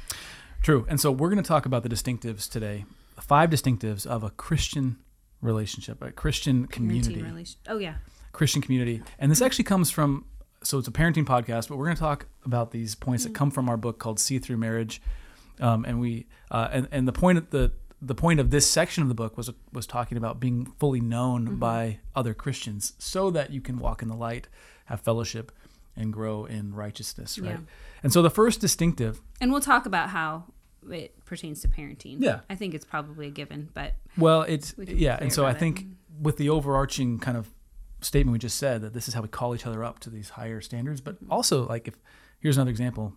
True. 0.61 0.85
And 0.89 0.99
so 0.99 1.11
we're 1.11 1.29
going 1.29 1.41
to 1.41 1.47
talk 1.47 1.65
about 1.65 1.83
the 1.83 1.89
distinctives 1.89 2.49
today. 2.49 2.85
Five 3.19 3.49
distinctives 3.49 4.05
of 4.05 4.23
a 4.23 4.29
Christian 4.31 4.97
relationship, 5.41 6.01
a 6.01 6.11
Christian 6.11 6.67
community. 6.67 7.21
Relation- 7.21 7.59
Oh 7.67 7.77
yeah, 7.77 7.95
Christian 8.33 8.61
community. 8.61 9.01
And 9.17 9.31
this 9.31 9.41
actually 9.41 9.63
comes 9.65 9.89
from, 9.89 10.25
so 10.63 10.77
it's 10.77 10.87
a 10.87 10.91
parenting 10.91 11.25
podcast, 11.25 11.69
but 11.69 11.77
we're 11.77 11.85
going 11.85 11.95
to 11.95 12.01
talk 12.01 12.27
about 12.45 12.71
these 12.71 12.95
points 12.95 13.23
that 13.23 13.33
come 13.33 13.51
from 13.51 13.69
our 13.69 13.77
book 13.77 13.99
called 13.99 14.19
See 14.19 14.37
Through 14.39 14.57
Marriage. 14.57 15.01
Um, 15.59 15.83
and 15.85 15.99
we, 15.99 16.27
uh, 16.51 16.69
and, 16.71 16.87
and 16.91 17.07
the 17.07 17.11
point 17.13 17.37
of 17.37 17.49
the, 17.49 17.71
the 18.01 18.15
point 18.15 18.39
of 18.39 18.49
this 18.49 18.65
section 18.69 19.03
of 19.03 19.09
the 19.09 19.15
book 19.15 19.35
was, 19.37 19.49
was 19.73 19.85
talking 19.85 20.17
about 20.17 20.39
being 20.39 20.65
fully 20.79 21.01
known 21.01 21.57
by 21.57 21.99
other 22.15 22.33
Christians 22.33 22.93
so 22.97 23.29
that 23.31 23.51
you 23.51 23.59
can 23.61 23.77
walk 23.77 24.01
in 24.01 24.07
the 24.07 24.15
light, 24.15 24.47
have 24.85 25.01
fellowship 25.01 25.51
and 25.95 26.13
grow 26.13 26.45
in 26.45 26.73
righteousness. 26.73 27.37
Right. 27.37 27.51
Yeah. 27.51 27.57
And 28.03 28.13
so 28.13 28.21
the 28.21 28.29
first 28.29 28.61
distinctive, 28.61 29.19
and 29.41 29.51
we'll 29.51 29.59
talk 29.61 29.85
about 29.85 30.09
how 30.09 30.45
it 30.89 31.25
pertains 31.25 31.61
to 31.63 31.67
parenting. 31.67 32.17
Yeah. 32.19 32.39
I 32.49 32.55
think 32.55 32.73
it's 32.73 32.85
probably 32.85 33.27
a 33.27 33.31
given, 33.31 33.67
but 33.73 33.95
well, 34.17 34.43
it's, 34.43 34.77
We 34.77 34.85
yeah. 34.85 35.17
And 35.19 35.31
so 35.33 35.43
I 35.43 35.49
about 35.49 35.57
it. 35.57 35.59
think 35.59 35.85
with 36.21 36.37
the 36.37 36.49
overarching 36.49 37.19
kind 37.19 37.35
of 37.37 37.49
statement 38.01 38.31
we 38.31 38.39
just 38.39 38.57
said 38.57 38.81
that 38.81 38.93
this 38.93 39.09
is 39.09 39.13
how 39.13 39.21
we 39.21 39.27
call 39.27 39.53
each 39.53 39.65
other 39.65 39.83
up 39.83 39.99
to 39.99 40.09
these 40.09 40.29
higher 40.29 40.61
standards, 40.61 41.01
but 41.01 41.15
Mm-hmm. 41.15 41.33
also 41.33 41.67
like 41.67 41.89
if, 41.89 41.95
here's 42.39 42.55
another 42.55 42.71
example. 42.71 43.13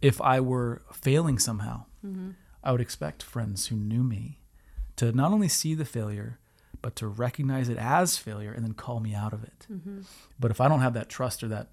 If 0.00 0.20
I 0.20 0.38
were 0.38 0.82
failing 0.92 1.40
somehow, 1.40 1.86
Mm-hmm. 2.06 2.30
I 2.64 2.72
would 2.72 2.80
expect 2.80 3.22
friends 3.22 3.68
who 3.68 3.76
knew 3.76 4.02
me 4.02 4.40
to 4.96 5.12
not 5.12 5.30
only 5.32 5.48
see 5.48 5.74
the 5.74 5.84
failure, 5.84 6.38
but 6.82 6.96
to 6.96 7.06
recognize 7.06 7.68
it 7.68 7.78
as 7.78 8.18
failure 8.18 8.52
and 8.52 8.64
then 8.64 8.72
call 8.74 9.00
me 9.00 9.14
out 9.14 9.32
of 9.32 9.44
it. 9.44 9.66
But 10.40 10.50
if 10.50 10.60
I 10.60 10.68
don't 10.68 10.80
have 10.80 10.94
that 10.94 11.08
trust 11.08 11.42
or 11.42 11.48
that, 11.48 11.68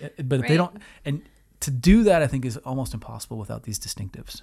but 0.00 0.40
if 0.40 0.48
they 0.48 0.56
Mm-hmm. 0.56 0.56
Don't, 0.56 0.76
and 1.04 1.22
to 1.60 1.70
do 1.70 2.04
that, 2.04 2.22
I 2.22 2.26
think 2.26 2.44
is 2.44 2.56
almost 2.58 2.94
impossible 2.94 3.38
without 3.38 3.62
these 3.64 3.78
distinctives. 3.78 4.42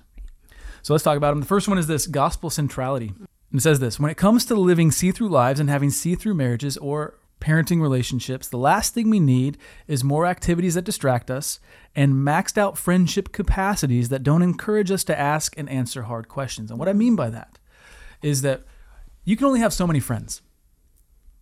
So 0.82 0.94
let's 0.94 1.04
talk 1.04 1.18
about 1.18 1.32
them. 1.32 1.40
The 1.40 1.48
first 1.48 1.68
one 1.68 1.78
is 1.78 1.88
this 1.88 2.08
gospel 2.08 2.50
centrality. 2.50 3.14
And 3.52 3.60
it 3.60 3.64
says 3.64 3.80
this 3.80 4.00
When 4.00 4.12
it 4.12 4.18
comes 4.18 4.46
to 4.46 4.56
living 4.56 4.92
see 4.92 5.12
through 5.12 5.30
lives 5.30 5.60
and 5.60 5.70
having 5.70 5.90
see 5.90 6.16
through 6.16 6.34
marriages 6.34 6.78
or 6.78 7.16
parenting 7.46 7.82
relationships, 7.82 8.48
the 8.48 8.58
last 8.58 8.94
thing 8.94 9.10
we 9.10 9.20
need 9.20 9.58
is 9.88 10.04
more 10.04 10.26
activities 10.26 10.74
that 10.74 10.84
distract 10.86 11.30
us 11.30 11.60
and 11.96 12.14
maxed 12.14 12.58
out 12.58 12.78
friendship 12.78 13.32
capacities 13.32 14.10
that 14.10 14.24
don't 14.24 14.42
encourage 14.42 14.90
us 14.92 15.04
to 15.04 15.20
ask 15.20 15.54
and 15.58 15.70
answer 15.70 16.04
hard 16.04 16.28
questions. 16.28 16.70
And 16.72 16.80
what 16.80 16.90
I 16.90 16.94
mean 16.94 17.16
by 17.16 17.30
that 17.30 17.60
is 18.22 18.42
that 18.42 18.64
you 19.24 19.36
can 19.38 19.46
only 19.48 19.60
have 19.60 19.74
so 19.74 19.86
many 19.86 20.00
friends, 20.00 20.42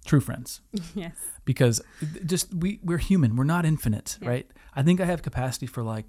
true 0.06 0.20
friends 0.20 0.60
yes. 0.96 1.16
because 1.46 1.82
just 2.26 2.54
we 2.54 2.80
we're 2.84 2.98
human 2.98 3.36
we're 3.38 3.46
not 3.46 3.66
infinite 3.66 4.18
Yeah. 4.22 4.28
right 4.30 4.48
i 4.74 4.84
think 4.84 5.00
i 5.00 5.06
have 5.06 5.22
capacity 5.22 5.66
for 5.66 5.82
like 5.82 6.04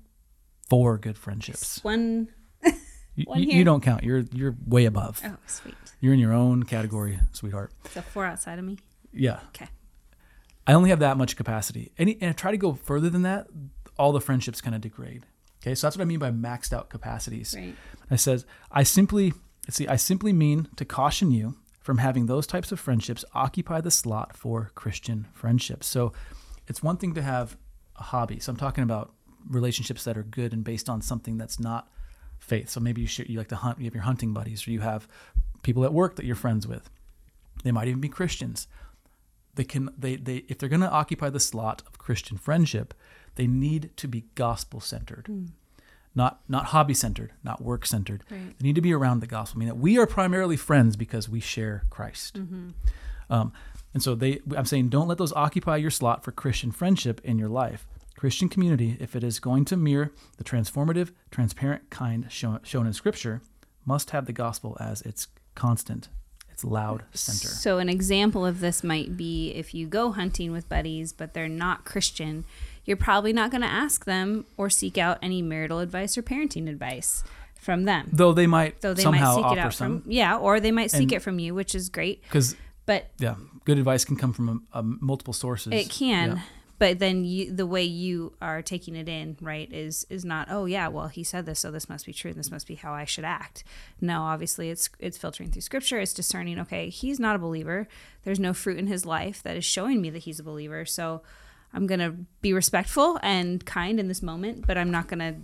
four 0.68 0.98
good 0.98 1.16
friendships 1.16 1.78
One 1.84 2.26
you, 3.14 3.24
One 3.26 3.40
you- 3.44 3.58
you 3.58 3.62
don't 3.64 3.82
count 3.84 4.02
you're 4.02 4.24
you're 4.32 4.56
way 4.66 4.86
above 4.86 5.20
oh 5.24 5.36
sweet. 5.46 5.76
you're 6.00 6.12
in 6.12 6.18
your 6.18 6.32
own 6.32 6.64
category 6.64 7.20
sweetheart 7.30 7.70
So 7.92 8.00
four 8.02 8.24
outside 8.26 8.58
of 8.58 8.64
me. 8.64 8.78
yeah 9.12 9.38
Okay. 9.50 9.68
I 10.66 10.72
only 10.72 10.90
have 10.90 10.98
that 11.00 11.16
much 11.16 11.36
capacity 11.36 11.92
Any, 11.98 12.18
and 12.20 12.30
i 12.30 12.32
try 12.32 12.50
to 12.50 12.56
go 12.56 12.74
further 12.74 13.10
than 13.10 13.22
that 13.22 13.46
all 13.98 14.12
the 14.12 14.20
friendships 14.20 14.60
kind 14.60 14.74
of 14.74 14.80
degrade 14.80 15.26
okay 15.62 15.74
so 15.74 15.86
that's 15.86 15.96
what 15.96 16.02
i 16.02 16.06
mean 16.06 16.18
by 16.18 16.30
maxed 16.30 16.72
out 16.72 16.90
capacities 16.90 17.54
Right. 17.56 17.74
I 18.10 18.16
says, 18.16 18.44
I 18.70 18.82
simply 18.82 19.32
see, 19.70 19.88
I 19.88 19.96
simply 19.96 20.32
mean 20.32 20.68
to 20.76 20.84
caution 20.84 21.30
you 21.30 21.56
from 21.80 21.98
having 21.98 22.26
those 22.26 22.46
types 22.46 22.72
of 22.72 22.80
friendships 22.80 23.24
occupy 23.34 23.80
the 23.80 23.90
slot 23.90 24.36
for 24.36 24.70
Christian 24.74 25.26
friendships. 25.32 25.86
So 25.86 26.12
it's 26.66 26.82
one 26.82 26.96
thing 26.96 27.14
to 27.14 27.22
have 27.22 27.56
a 27.96 28.02
hobby. 28.02 28.40
So 28.40 28.50
I'm 28.50 28.56
talking 28.56 28.84
about 28.84 29.12
relationships 29.48 30.04
that 30.04 30.16
are 30.16 30.22
good 30.22 30.52
and 30.52 30.64
based 30.64 30.88
on 30.88 31.02
something 31.02 31.36
that's 31.36 31.58
not 31.60 31.90
faith. 32.38 32.68
So 32.70 32.80
maybe 32.80 33.00
you 33.00 33.06
should, 33.06 33.28
you 33.28 33.38
like 33.38 33.48
to 33.48 33.56
hunt, 33.56 33.78
you 33.78 33.84
have 33.84 33.94
your 33.94 34.04
hunting 34.04 34.32
buddies, 34.32 34.66
or 34.66 34.70
you 34.70 34.80
have 34.80 35.08
people 35.62 35.84
at 35.84 35.92
work 35.92 36.16
that 36.16 36.24
you're 36.24 36.36
friends 36.36 36.66
with. 36.66 36.90
They 37.64 37.72
might 37.72 37.88
even 37.88 38.00
be 38.00 38.08
Christians. 38.08 38.66
They 39.54 39.64
can 39.64 39.90
they 39.96 40.16
they 40.16 40.44
if 40.48 40.58
they're 40.58 40.68
going 40.68 40.80
to 40.80 40.90
occupy 40.90 41.30
the 41.30 41.40
slot 41.40 41.82
of 41.86 41.98
Christian 41.98 42.36
friendship, 42.36 42.94
they 43.36 43.46
need 43.46 43.90
to 43.96 44.08
be 44.08 44.24
gospel 44.34 44.80
centered 44.80 45.28
not 46.14 46.40
not 46.48 46.66
hobby 46.66 46.94
centered, 46.94 47.32
not 47.42 47.60
work 47.62 47.86
centered. 47.86 48.22
Right. 48.30 48.56
They 48.58 48.66
need 48.66 48.76
to 48.76 48.80
be 48.80 48.92
around 48.92 49.20
the 49.20 49.26
gospel. 49.26 49.58
I 49.58 49.60
mean 49.60 49.68
that 49.68 49.78
we 49.78 49.98
are 49.98 50.06
primarily 50.06 50.56
friends 50.56 50.96
because 50.96 51.28
we 51.28 51.40
share 51.40 51.84
Christ. 51.90 52.38
Um, 53.30 53.52
and 53.92 54.02
so 54.02 54.14
they, 54.14 54.40
I'm 54.56 54.64
saying, 54.64 54.88
don't 54.88 55.08
let 55.08 55.18
those 55.18 55.32
occupy 55.32 55.76
your 55.76 55.90
slot 55.90 56.24
for 56.24 56.32
Christian 56.32 56.72
friendship 56.72 57.20
in 57.24 57.38
your 57.38 57.48
life. 57.48 57.86
Christian 58.16 58.48
community, 58.48 58.96
if 59.00 59.14
it 59.16 59.24
is 59.24 59.38
going 59.38 59.64
to 59.66 59.76
mirror 59.76 60.12
the 60.36 60.44
transformative, 60.44 61.12
transparent 61.30 61.90
kind 61.90 62.26
shown, 62.30 62.60
shown 62.64 62.86
in 62.86 62.92
Scripture, 62.92 63.40
must 63.84 64.10
have 64.10 64.26
the 64.26 64.32
gospel 64.32 64.76
as 64.80 65.02
its 65.02 65.28
constant, 65.54 66.08
its 66.54 66.64
loud 66.64 67.02
center. 67.12 67.48
So 67.48 67.78
an 67.78 67.88
example 67.88 68.46
of 68.46 68.60
this 68.60 68.82
might 68.84 69.16
be 69.16 69.50
if 69.50 69.74
you 69.74 69.86
go 69.86 70.12
hunting 70.12 70.52
with 70.52 70.68
buddies, 70.68 71.12
but 71.12 71.34
they're 71.34 71.48
not 71.48 71.84
Christian, 71.84 72.44
you're 72.84 72.96
probably 72.96 73.32
not 73.32 73.50
going 73.50 73.60
to 73.62 73.66
ask 73.66 74.04
them 74.04 74.46
or 74.56 74.70
seek 74.70 74.96
out 74.96 75.18
any 75.20 75.42
marital 75.42 75.80
advice 75.80 76.16
or 76.16 76.22
parenting 76.22 76.68
advice 76.68 77.24
from 77.60 77.84
them. 77.84 78.08
Though 78.12 78.32
they 78.32 78.46
might 78.46 78.80
Though 78.82 78.94
they 78.94 79.02
somehow 79.02 79.30
might 79.30 79.34
seek 79.36 79.44
offer 79.44 79.56
it 79.58 79.60
out 79.62 79.74
some, 79.74 80.02
from 80.02 80.10
yeah, 80.12 80.36
or 80.36 80.60
they 80.60 80.70
might 80.70 80.90
seek 80.90 81.02
And- 81.02 81.12
it 81.14 81.22
from 81.22 81.38
you, 81.40 81.54
which 81.54 81.74
is 81.74 81.88
great. 81.88 82.22
because 82.22 82.54
But 82.86 83.10
Yeah, 83.18 83.34
good 83.64 83.78
advice 83.78 84.04
can 84.04 84.16
come 84.16 84.32
from 84.32 84.62
a, 84.72 84.78
a 84.78 84.82
multiple 84.82 85.32
sources. 85.34 85.72
it 85.72 85.90
can. 85.90 86.36
Yeah. 86.36 86.42
But 86.78 86.98
then 86.98 87.24
you, 87.24 87.52
the 87.52 87.66
way 87.66 87.84
you 87.84 88.34
are 88.42 88.60
taking 88.60 88.96
it 88.96 89.08
in, 89.08 89.36
right, 89.40 89.72
is 89.72 90.06
is 90.10 90.24
not. 90.24 90.48
Oh 90.50 90.64
yeah, 90.64 90.88
well 90.88 91.08
he 91.08 91.22
said 91.22 91.46
this, 91.46 91.60
so 91.60 91.70
this 91.70 91.88
must 91.88 92.06
be 92.06 92.12
true. 92.12 92.30
and 92.30 92.38
This 92.38 92.50
must 92.50 92.66
be 92.66 92.74
how 92.74 92.92
I 92.92 93.04
should 93.04 93.24
act. 93.24 93.64
No, 94.00 94.22
obviously 94.22 94.70
it's 94.70 94.88
it's 94.98 95.18
filtering 95.18 95.50
through 95.50 95.62
scripture. 95.62 96.00
It's 96.00 96.12
discerning. 96.12 96.58
Okay, 96.58 96.88
he's 96.88 97.20
not 97.20 97.36
a 97.36 97.38
believer. 97.38 97.86
There's 98.24 98.40
no 98.40 98.52
fruit 98.52 98.78
in 98.78 98.86
his 98.88 99.06
life 99.06 99.42
that 99.44 99.56
is 99.56 99.64
showing 99.64 100.00
me 100.00 100.10
that 100.10 100.24
he's 100.24 100.40
a 100.40 100.44
believer. 100.44 100.84
So 100.84 101.22
I'm 101.72 101.86
gonna 101.86 102.16
be 102.40 102.52
respectful 102.52 103.18
and 103.22 103.64
kind 103.64 104.00
in 104.00 104.08
this 104.08 104.22
moment, 104.22 104.66
but 104.66 104.76
I'm 104.76 104.90
not 104.90 105.08
gonna 105.08 105.36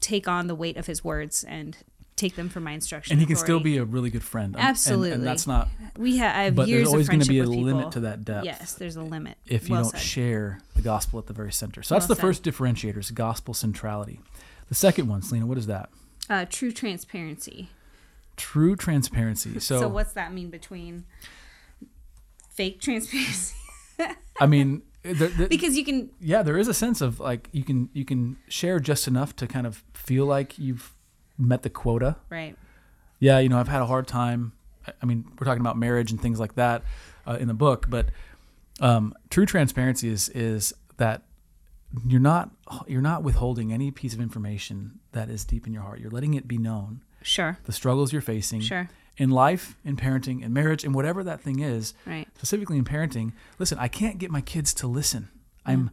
take 0.00 0.28
on 0.28 0.46
the 0.46 0.54
weight 0.54 0.76
of 0.76 0.86
his 0.86 1.04
words 1.04 1.44
and 1.44 1.76
take 2.18 2.34
them 2.36 2.48
for 2.48 2.60
my 2.60 2.72
instruction. 2.72 3.12
and 3.12 3.20
he 3.20 3.26
can 3.26 3.36
still 3.36 3.60
be 3.60 3.78
a 3.78 3.84
really 3.84 4.10
good 4.10 4.22
friend. 4.22 4.54
And- 4.54 4.56
and- 4.60 4.68
Absolutely. 4.68 5.12
and, 5.12 5.24
that's 5.26 5.46
not. 5.46 5.68
We 5.96 6.18
have 6.18 6.36
I 6.36 6.42
have 6.44 6.54
But 6.54 6.68
years 6.68 6.80
there's 6.80 6.88
always 6.92 7.08
going 7.08 7.20
to 7.20 7.28
be 7.28 7.38
a 7.38 7.44
limit 7.44 7.92
to 7.92 8.00
that 8.00 8.24
depth. 8.24 8.44
Yes, 8.44 8.74
there's 8.74 8.96
a 8.96 9.02
limit. 9.02 9.38
if 9.46 9.68
you 9.68 9.74
Well 9.74 9.84
don't 9.84 9.92
said. 9.92 10.00
share 10.00 10.60
the 10.74 10.82
gospel 10.82 11.18
at 11.18 11.26
the 11.26 11.32
very 11.32 11.52
center. 11.52 11.82
So 11.82 11.94
that's 11.94 12.08
Well 12.08 12.16
the 12.16 12.20
first 12.20 12.42
differentiator, 12.44 12.98
is 12.98 13.10
gospel 13.10 13.54
centrality. 13.54 14.20
The 14.68 14.74
second 14.74 15.08
one, 15.08 15.22
Selena, 15.22 15.46
what 15.46 15.56
is 15.58 15.66
that? 15.66 15.88
uh, 16.30 16.44
true 16.50 16.70
transparency. 16.72 17.70
True 18.36 18.76
transparency. 18.76 19.58
So, 19.60 19.80
So, 19.80 19.88
what's 19.88 20.12
that 20.12 20.32
mean 20.34 20.50
between 20.50 21.04
fake 22.50 22.80
transparency? 22.80 23.54
I 24.40 24.46
mean, 24.46 24.82
there, 25.02 25.28
there- 25.28 25.48
because 25.56 25.76
you 25.76 25.84
can 25.84 26.10
yeah, 26.20 26.42
there 26.42 26.58
is 26.58 26.68
a 26.68 26.74
sense 26.74 27.00
of 27.00 27.18
like 27.20 27.48
you 27.52 27.64
can 27.64 27.88
you 27.92 28.04
can 28.04 28.36
share 28.48 28.78
just 28.78 29.08
enough 29.08 29.34
to 29.36 29.46
kind 29.46 29.66
of 29.66 29.82
feel 29.94 30.26
like 30.26 30.58
you've 30.58 30.92
met 31.38 31.62
the 31.62 31.70
quota. 31.70 32.16
right. 32.30 32.56
Yeah, 33.20 33.38
you 33.40 33.48
know, 33.48 33.58
I've 33.58 33.66
had 33.68 33.82
a 33.82 33.86
hard 33.86 34.06
time. 34.06 34.52
I- 35.02 35.06
mean, 35.06 35.24
we're 35.38 35.44
talking 35.44 35.60
about 35.60 35.76
marriage 35.76 36.10
and 36.12 36.20
things 36.20 36.38
like 36.38 36.54
that 36.54 36.82
uh, 37.26 37.36
in 37.40 37.48
the 37.48 37.54
book, 37.54 37.86
but 37.90 38.06
um, 38.80 39.12
true 39.30 39.44
transparency 39.46 40.08
is 40.08 40.28
is 40.30 40.72
that 40.98 41.22
you're 42.06 42.20
not 42.20 42.50
you're 42.86 43.02
not 43.02 43.22
withholding 43.24 43.72
any 43.72 43.90
piece 43.90 44.14
of 44.14 44.20
information 44.20 45.00
that 45.12 45.28
is 45.30 45.44
deep 45.44 45.66
in 45.66 45.72
your 45.72 45.82
heart. 45.82 45.98
You're 46.00 46.10
letting 46.12 46.34
it 46.34 46.46
be 46.46 46.58
known 46.58 47.02
Sure. 47.22 47.58
the 47.64 47.72
struggles 47.72 48.12
you're 48.12 48.22
facing 48.22 48.60
Sure. 48.60 48.88
in 49.16 49.30
life, 49.30 49.76
in 49.84 49.96
parenting, 49.96 50.42
in 50.42 50.52
marriage, 50.52 50.84
and 50.84 50.94
whatever 50.94 51.24
that 51.24 51.40
thing 51.40 51.58
is. 51.60 51.94
Right. 52.06 52.28
Specifically 52.36 52.78
in 52.78 52.84
parenting, 52.84 53.32
listen, 53.58 53.78
I 53.78 53.88
can't 53.88 54.18
get 54.18 54.30
my 54.30 54.40
kids 54.42 54.72
to 54.74 54.86
listen. 54.86 55.28
I'm 55.66 55.90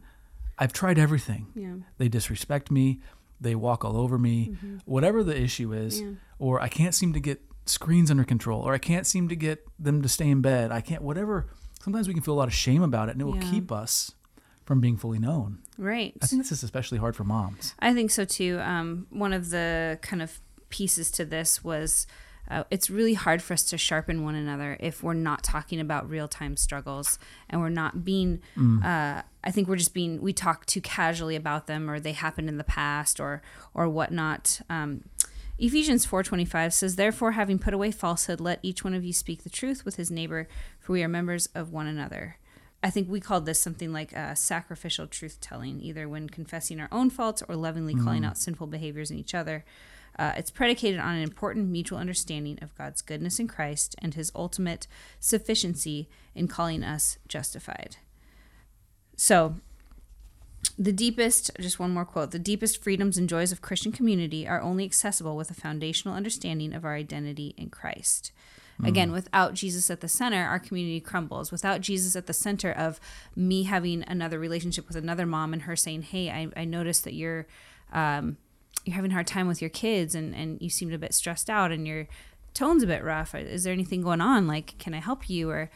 I've 0.58 0.72
tried 0.72 0.98
everything. 0.98 1.48
Yeah. 1.54 1.74
They 1.98 2.08
disrespect 2.08 2.70
me. 2.70 3.00
They 3.40 3.54
walk 3.54 3.84
all 3.84 3.96
over 3.96 4.18
me. 4.18 4.56
Whatever 4.84 5.22
the 5.22 5.38
issue 5.40 5.72
is, 5.72 6.00
Yeah. 6.00 6.10
or 6.38 6.60
I 6.60 6.68
can't 6.68 6.94
seem 6.94 7.12
to 7.12 7.20
get 7.20 7.42
screens 7.66 8.10
under 8.10 8.24
control, 8.24 8.62
or 8.62 8.72
I 8.74 8.78
can't 8.78 9.06
seem 9.06 9.28
to 9.28 9.36
get 9.36 9.66
them 9.78 10.00
to 10.02 10.08
stay 10.08 10.28
in 10.28 10.40
bed. 10.40 10.70
I 10.72 10.80
can't, 10.80 11.02
whatever. 11.02 11.46
Sometimes 11.82 12.08
we 12.08 12.14
can 12.14 12.22
feel 12.22 12.34
a 12.34 12.40
lot 12.40 12.48
of 12.48 12.54
shame 12.54 12.82
about 12.82 13.08
it, 13.08 13.12
and 13.12 13.20
it 13.20 13.24
will 13.24 13.38
keep 13.40 13.70
us 13.72 14.12
from 14.64 14.80
being 14.80 14.96
fully 14.96 15.18
known. 15.18 15.58
Right. 15.78 16.14
I 16.22 16.26
think 16.26 16.42
this 16.42 16.50
is 16.52 16.62
especially 16.64 16.98
hard 16.98 17.14
for 17.14 17.24
moms. 17.24 17.74
I 17.78 17.92
think 17.94 18.10
so 18.10 18.24
too. 18.24 18.58
Um, 18.60 19.06
one 19.10 19.32
of 19.32 19.50
the 19.50 19.98
kind 20.02 20.22
of 20.22 20.40
pieces 20.70 21.10
to 21.12 21.24
this 21.24 21.62
was 21.62 22.06
uh, 22.50 22.64
it's 22.70 22.88
really 22.90 23.14
hard 23.14 23.42
for 23.42 23.54
us 23.54 23.62
to 23.64 23.78
sharpen 23.78 24.24
one 24.24 24.34
another 24.34 24.76
if 24.80 25.02
we're 25.02 25.14
not 25.14 25.42
talking 25.42 25.80
about 25.80 26.08
real 26.08 26.28
time 26.28 26.56
struggles 26.56 27.18
and 27.48 27.60
we're 27.60 27.68
not 27.68 28.04
being. 28.04 28.40
Uh, 28.84 29.22
I 29.42 29.50
think 29.50 29.68
we're 29.68 29.76
just 29.76 29.94
being 29.94 30.20
we 30.20 30.32
talk 30.32 30.66
too 30.66 30.80
casually 30.80 31.36
about 31.36 31.66
them 31.66 31.88
or 31.90 32.00
they 32.00 32.12
happened 32.12 32.48
in 32.48 32.58
the 32.58 32.64
past 32.64 33.20
or 33.20 33.42
or 33.74 33.88
whatnot. 33.88 34.60
Um, 34.70 35.04
Ephesians 35.58 36.06
4:25 36.06 36.72
says 36.72 36.96
therefore 36.96 37.32
having 37.32 37.58
put 37.58 37.74
away 37.74 37.90
falsehood 37.90 38.40
let 38.40 38.58
each 38.62 38.84
one 38.84 38.94
of 38.94 39.04
you 39.04 39.12
speak 39.12 39.42
the 39.42 39.50
truth 39.50 39.84
with 39.84 39.96
his 39.96 40.10
neighbor 40.10 40.48
for 40.78 40.92
we 40.92 41.02
are 41.02 41.08
members 41.08 41.48
of 41.54 41.72
one 41.72 41.86
another. 41.86 42.36
I 42.82 42.90
think 42.90 43.08
we 43.08 43.20
called 43.20 43.46
this 43.46 43.58
something 43.58 43.92
like 43.92 44.16
uh, 44.16 44.34
sacrificial 44.34 45.06
truth 45.06 45.38
telling, 45.40 45.80
either 45.80 46.08
when 46.08 46.28
confessing 46.28 46.78
our 46.78 46.88
own 46.92 47.10
faults 47.10 47.42
or 47.48 47.56
lovingly 47.56 47.94
calling 47.94 48.24
out 48.24 48.38
sinful 48.38 48.68
behaviors 48.68 49.10
in 49.10 49.18
each 49.18 49.34
other. 49.34 49.64
Uh, 50.18 50.32
it's 50.36 50.50
predicated 50.50 50.98
on 50.98 51.14
an 51.14 51.22
important 51.22 51.68
mutual 51.68 51.98
understanding 51.98 52.58
of 52.62 52.76
God's 52.76 53.02
goodness 53.02 53.38
in 53.38 53.48
Christ 53.48 53.94
and 53.98 54.14
his 54.14 54.32
ultimate 54.34 54.86
sufficiency 55.20 56.08
in 56.34 56.48
calling 56.48 56.82
us 56.82 57.18
justified. 57.28 57.96
So, 59.16 59.56
the 60.78 60.92
deepest, 60.92 61.50
just 61.60 61.78
one 61.78 61.92
more 61.92 62.04
quote 62.04 62.32
the 62.32 62.38
deepest 62.38 62.82
freedoms 62.82 63.16
and 63.16 63.28
joys 63.28 63.52
of 63.52 63.62
Christian 63.62 63.92
community 63.92 64.46
are 64.46 64.60
only 64.60 64.84
accessible 64.84 65.36
with 65.36 65.50
a 65.50 65.54
foundational 65.54 66.16
understanding 66.16 66.74
of 66.74 66.84
our 66.84 66.94
identity 66.94 67.54
in 67.56 67.70
Christ. 67.70 68.32
Again, 68.84 69.10
without 69.10 69.54
Jesus 69.54 69.90
at 69.90 70.02
the 70.02 70.08
center, 70.08 70.44
our 70.44 70.58
community 70.58 71.00
crumbles. 71.00 71.50
Without 71.50 71.80
Jesus 71.80 72.14
at 72.14 72.26
the 72.26 72.34
center 72.34 72.70
of 72.70 73.00
me 73.34 73.62
having 73.62 74.04
another 74.06 74.38
relationship 74.38 74.86
with 74.86 74.96
another 74.96 75.24
mom 75.24 75.54
and 75.54 75.62
her 75.62 75.76
saying, 75.76 76.02
Hey, 76.02 76.30
I, 76.30 76.48
I 76.54 76.64
noticed 76.66 77.04
that 77.04 77.14
you're 77.14 77.46
um, 77.92 78.36
you're 78.86 78.94
having 78.94 79.10
a 79.10 79.14
hard 79.14 79.26
time 79.26 79.48
with 79.48 79.60
your 79.60 79.68
kids 79.68 80.14
and, 80.14 80.34
and 80.34 80.62
you 80.62 80.70
seemed 80.70 80.94
a 80.94 80.98
bit 80.98 81.12
stressed 81.12 81.50
out 81.50 81.72
and 81.72 81.86
your 81.86 82.06
tone's 82.54 82.82
a 82.82 82.86
bit 82.86 83.02
rough. 83.04 83.34
Is 83.34 83.64
there 83.64 83.72
anything 83.72 84.00
going 84.00 84.20
on? 84.20 84.46
Like, 84.46 84.78
can 84.78 84.94
I 84.94 85.00
help 85.00 85.28
you? 85.28 85.50
Or 85.50 85.70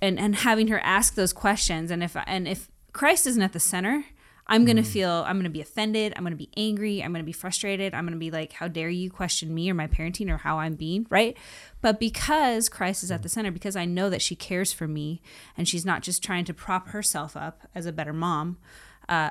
and 0.00 0.18
and 0.18 0.36
having 0.36 0.68
her 0.68 0.80
ask 0.80 1.14
those 1.14 1.32
questions 1.32 1.90
and 1.90 2.02
if 2.02 2.16
and 2.26 2.48
if 2.48 2.68
Christ 2.92 3.26
isn't 3.26 3.42
at 3.42 3.52
the 3.52 3.60
center, 3.60 4.04
I'm 4.46 4.64
going 4.64 4.78
to 4.78 4.82
feel 4.82 5.10
I'm 5.26 5.36
going 5.36 5.44
to 5.44 5.50
be 5.50 5.60
offended, 5.60 6.14
I'm 6.16 6.22
going 6.22 6.32
to 6.32 6.36
be 6.36 6.48
angry, 6.56 7.02
I'm 7.02 7.12
going 7.12 7.22
to 7.22 7.26
be 7.26 7.32
frustrated, 7.32 7.92
I'm 7.92 8.04
going 8.04 8.14
to 8.14 8.18
be 8.18 8.30
like 8.30 8.54
how 8.54 8.66
dare 8.66 8.88
you 8.88 9.10
question 9.10 9.54
me 9.54 9.70
or 9.70 9.74
my 9.74 9.86
parenting 9.86 10.30
or 10.30 10.38
how 10.38 10.58
I'm 10.58 10.74
being, 10.74 11.06
right? 11.10 11.36
But 11.82 12.00
because 12.00 12.70
Christ 12.70 13.02
is 13.02 13.10
at 13.10 13.22
the 13.22 13.28
center, 13.28 13.50
because 13.50 13.76
I 13.76 13.84
know 13.84 14.08
that 14.08 14.22
she 14.22 14.34
cares 14.34 14.72
for 14.72 14.88
me 14.88 15.20
and 15.56 15.68
she's 15.68 15.84
not 15.84 16.02
just 16.02 16.24
trying 16.24 16.46
to 16.46 16.54
prop 16.54 16.88
herself 16.88 17.36
up 17.36 17.68
as 17.74 17.84
a 17.84 17.92
better 17.92 18.14
mom, 18.14 18.56
uh 19.08 19.30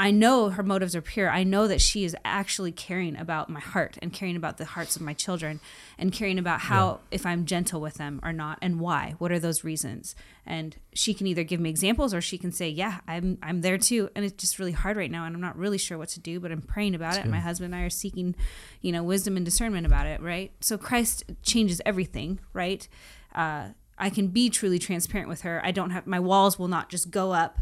I 0.00 0.12
know 0.12 0.50
her 0.50 0.62
motives 0.62 0.94
are 0.94 1.02
pure. 1.02 1.28
I 1.28 1.42
know 1.42 1.66
that 1.66 1.80
she 1.80 2.04
is 2.04 2.14
actually 2.24 2.70
caring 2.70 3.16
about 3.16 3.50
my 3.50 3.58
heart 3.58 3.98
and 4.00 4.12
caring 4.12 4.36
about 4.36 4.56
the 4.56 4.64
hearts 4.64 4.94
of 4.94 5.02
my 5.02 5.12
children 5.12 5.58
and 5.98 6.12
caring 6.12 6.38
about 6.38 6.60
how 6.60 7.00
if 7.10 7.26
I'm 7.26 7.44
gentle 7.46 7.80
with 7.80 7.94
them 7.94 8.20
or 8.22 8.32
not 8.32 8.58
and 8.62 8.78
why. 8.78 9.16
What 9.18 9.32
are 9.32 9.40
those 9.40 9.64
reasons? 9.64 10.14
And 10.46 10.76
she 10.94 11.14
can 11.14 11.26
either 11.26 11.42
give 11.42 11.58
me 11.58 11.68
examples 11.68 12.14
or 12.14 12.20
she 12.20 12.38
can 12.38 12.52
say, 12.52 12.68
"Yeah, 12.68 13.00
I'm 13.08 13.38
I'm 13.42 13.60
there 13.62 13.76
too." 13.76 14.08
And 14.14 14.24
it's 14.24 14.40
just 14.40 14.60
really 14.60 14.70
hard 14.70 14.96
right 14.96 15.10
now 15.10 15.24
and 15.24 15.34
I'm 15.34 15.42
not 15.42 15.58
really 15.58 15.78
sure 15.78 15.98
what 15.98 16.10
to 16.10 16.20
do, 16.20 16.38
but 16.38 16.52
I'm 16.52 16.62
praying 16.62 16.94
about 16.94 17.18
it. 17.18 17.26
My 17.26 17.40
husband 17.40 17.74
and 17.74 17.82
I 17.82 17.84
are 17.84 17.90
seeking, 17.90 18.36
you 18.80 18.92
know, 18.92 19.02
wisdom 19.02 19.36
and 19.36 19.44
discernment 19.44 19.84
about 19.84 20.06
it, 20.06 20.22
right? 20.22 20.52
So 20.60 20.78
Christ 20.78 21.24
changes 21.42 21.82
everything, 21.84 22.38
right? 22.52 22.86
Uh 23.34 23.70
I 23.98 24.10
can 24.10 24.28
be 24.28 24.48
truly 24.48 24.78
transparent 24.78 25.28
with 25.28 25.40
her. 25.40 25.60
I 25.64 25.72
don't 25.72 25.90
have 25.90 26.06
my 26.06 26.20
walls 26.20 26.56
will 26.56 26.68
not 26.68 26.88
just 26.88 27.10
go 27.10 27.32
up 27.32 27.58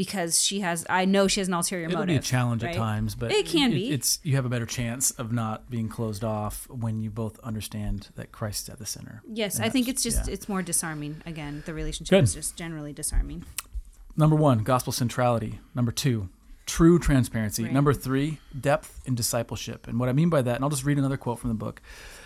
because 0.00 0.40
she 0.40 0.60
has 0.60 0.86
I 0.88 1.04
know 1.04 1.28
she 1.28 1.40
has 1.40 1.48
an 1.48 1.52
ulterior 1.52 1.86
motive. 1.86 1.92
It'll 1.92 2.06
motive. 2.06 2.22
be 2.22 2.26
a 2.26 2.30
challenge 2.30 2.62
right? 2.62 2.74
at 2.74 2.78
times, 2.78 3.14
but 3.14 3.30
It 3.32 3.44
can 3.44 3.70
be. 3.70 3.90
It's 3.90 4.18
you 4.22 4.34
have 4.36 4.46
a 4.46 4.48
better 4.48 4.64
chance 4.64 5.10
of 5.10 5.30
not 5.30 5.68
being 5.68 5.90
closed 5.90 6.24
off 6.24 6.66
when 6.70 7.02
you 7.02 7.10
both 7.10 7.38
understand 7.40 8.08
that 8.16 8.32
Christ 8.32 8.62
is 8.62 8.68
at 8.70 8.78
the 8.78 8.86
center. 8.86 9.20
Yes, 9.30 9.60
I 9.60 9.68
think 9.68 9.88
it's 9.88 10.02
just 10.02 10.26
yeah. 10.26 10.32
it's 10.32 10.48
more 10.48 10.62
disarming. 10.62 11.20
Again, 11.26 11.64
the 11.66 11.74
relationship 11.74 12.12
Good. 12.12 12.24
is 12.24 12.32
just 12.32 12.56
generally 12.56 12.94
disarming. 12.94 13.44
Number 14.16 14.36
one, 14.36 14.60
gospel 14.60 14.90
centrality. 14.94 15.60
Number 15.74 15.92
two, 15.92 16.30
true 16.70 16.98
transparency. 16.98 17.64
Right. 17.64 17.72
Number 17.72 17.92
three, 17.92 18.38
depth 18.58 19.00
in 19.04 19.14
discipleship. 19.14 19.86
And 19.88 19.98
what 19.98 20.08
I 20.08 20.12
mean 20.12 20.28
by 20.30 20.42
that, 20.42 20.56
and 20.56 20.64
I'll 20.64 20.70
just 20.70 20.84
read 20.84 20.98
another 20.98 21.16
quote 21.16 21.38
from 21.38 21.48
the 21.50 21.54
book, 21.54 21.82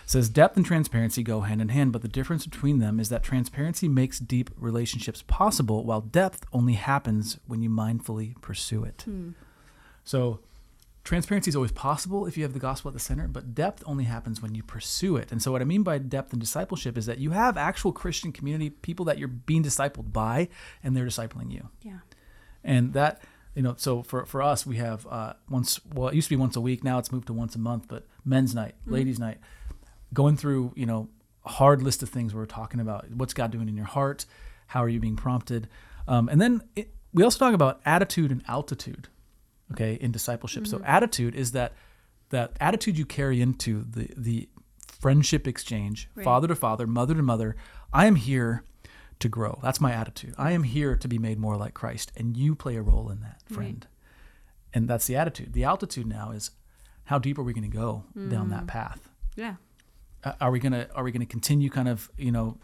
says 0.06 0.28
depth 0.28 0.56
and 0.56 0.66
transparency 0.66 1.22
go 1.22 1.40
hand 1.40 1.60
in 1.62 1.70
hand, 1.70 1.92
but 1.92 2.02
the 2.02 2.08
difference 2.08 2.46
between 2.46 2.78
them 2.78 3.00
is 3.00 3.08
that 3.08 3.22
transparency 3.22 3.88
makes 3.88 4.18
deep 4.18 4.50
relationships 4.58 5.22
possible, 5.26 5.84
while 5.84 6.00
depth 6.02 6.44
only 6.52 6.74
happens 6.74 7.38
when 7.46 7.62
you 7.62 7.70
mindfully 7.70 8.40
pursue 8.42 8.84
it. 8.84 9.02
Hmm. 9.06 9.30
So 10.04 10.40
transparency 11.04 11.48
is 11.48 11.56
always 11.56 11.72
possible 11.72 12.26
if 12.26 12.36
you 12.36 12.42
have 12.42 12.52
the 12.52 12.58
gospel 12.58 12.88
at 12.90 12.94
the 12.94 13.00
center, 13.00 13.26
but 13.28 13.54
depth 13.54 13.82
only 13.86 14.04
happens 14.04 14.42
when 14.42 14.54
you 14.54 14.62
pursue 14.62 15.16
it. 15.16 15.32
And 15.32 15.40
so, 15.42 15.52
what 15.52 15.62
I 15.62 15.64
mean 15.64 15.82
by 15.82 15.98
depth 15.98 16.32
and 16.32 16.40
discipleship 16.40 16.98
is 16.98 17.06
that 17.06 17.18
you 17.18 17.30
have 17.30 17.56
actual 17.56 17.92
Christian 17.92 18.32
community, 18.32 18.70
people 18.70 19.04
that 19.06 19.18
you're 19.18 19.28
being 19.28 19.62
discipled 19.62 20.12
by, 20.12 20.48
and 20.82 20.96
they're 20.96 21.06
discipling 21.06 21.50
you 21.52 21.68
Yeah. 21.82 21.98
and 22.62 22.92
that 22.92 23.22
you 23.54 23.62
know 23.62 23.74
so 23.76 24.02
for 24.02 24.26
for 24.26 24.42
us 24.42 24.66
we 24.66 24.76
have 24.76 25.06
uh 25.06 25.32
once 25.48 25.80
well 25.94 26.08
it 26.08 26.14
used 26.14 26.28
to 26.28 26.36
be 26.36 26.40
once 26.40 26.56
a 26.56 26.60
week. 26.60 26.82
Now 26.84 26.98
it's 26.98 27.12
moved 27.12 27.26
to 27.28 27.32
once 27.32 27.54
a 27.54 27.58
month 27.58 27.86
but 27.88 28.06
men's 28.24 28.54
night 28.54 28.74
ladies 28.86 29.18
night. 29.18 29.38
Going 30.12 30.36
through 30.36 30.72
you 30.76 30.86
know 30.86 31.08
a 31.44 31.50
hard 31.50 31.82
list 31.82 32.02
of 32.02 32.08
things 32.08 32.34
we're 32.34 32.46
talking 32.46 32.80
about. 32.80 33.10
What's 33.10 33.34
god 33.34 33.50
doing 33.50 33.68
in 33.68 33.76
your 33.76 33.86
heart? 33.86 34.26
How 34.68 34.82
are 34.82 34.88
you 34.88 35.00
being 35.00 35.16
prompted? 35.16 35.68
Um, 36.08 36.28
and 36.28 36.40
then 36.40 36.62
it, 36.74 36.90
we 37.12 37.22
also 37.22 37.38
talk 37.38 37.54
about 37.54 37.80
attitude 37.84 38.30
and 38.30 38.42
altitude 38.48 39.08
okay 39.72 39.94
in 39.94 40.10
discipleship. 40.12 40.66
So 40.66 40.80
attitude 40.84 41.34
is 41.34 41.52
that 41.52 41.72
that 42.30 42.52
attitude 42.60 42.98
you 42.98 43.06
carry 43.06 43.40
into 43.40 43.84
the 43.88 44.08
the 44.16 44.48
friendship 45.00 45.46
exchange 45.46 46.08
Right. 46.14 46.24
father 46.24 46.48
to 46.48 46.54
father 46.56 46.86
mother 46.86 47.14
to 47.14 47.22
mother. 47.22 47.56
I 47.92 48.06
am 48.06 48.16
here 48.16 48.64
to 49.20 49.28
grow 49.28 49.58
that's 49.62 49.80
my 49.80 49.92
attitude 49.92 50.34
i 50.38 50.50
am 50.52 50.62
here 50.64 50.96
to 50.96 51.08
be 51.08 51.18
made 51.18 51.38
more 51.38 51.56
like 51.56 51.74
christ 51.74 52.12
and 52.16 52.36
you 52.36 52.54
play 52.54 52.76
a 52.76 52.82
role 52.82 53.10
in 53.10 53.20
that 53.20 53.40
friend 53.48 53.86
and 54.72 54.88
that's 54.88 55.06
the 55.06 55.16
attitude 55.16 55.52
the 55.52 55.64
altitude 55.64 56.06
now 56.06 56.30
is 56.30 56.50
how 57.04 57.18
deep 57.18 57.38
are 57.38 57.42
we 57.42 57.52
going 57.52 57.70
to 57.70 57.76
go 57.76 58.04
down 58.28 58.50
that 58.50 58.66
path 58.66 59.08
Yeah. 59.36 59.56
Uh, 60.22 60.32
Are 60.40 60.50
we 60.50 60.58
gonna 60.58 60.88
Are 60.94 61.04
we 61.04 61.12
gonna 61.12 61.26
continue 61.26 61.68
kind 61.68 61.86
of 61.88 62.10
you 62.16 62.32
know 62.32 62.56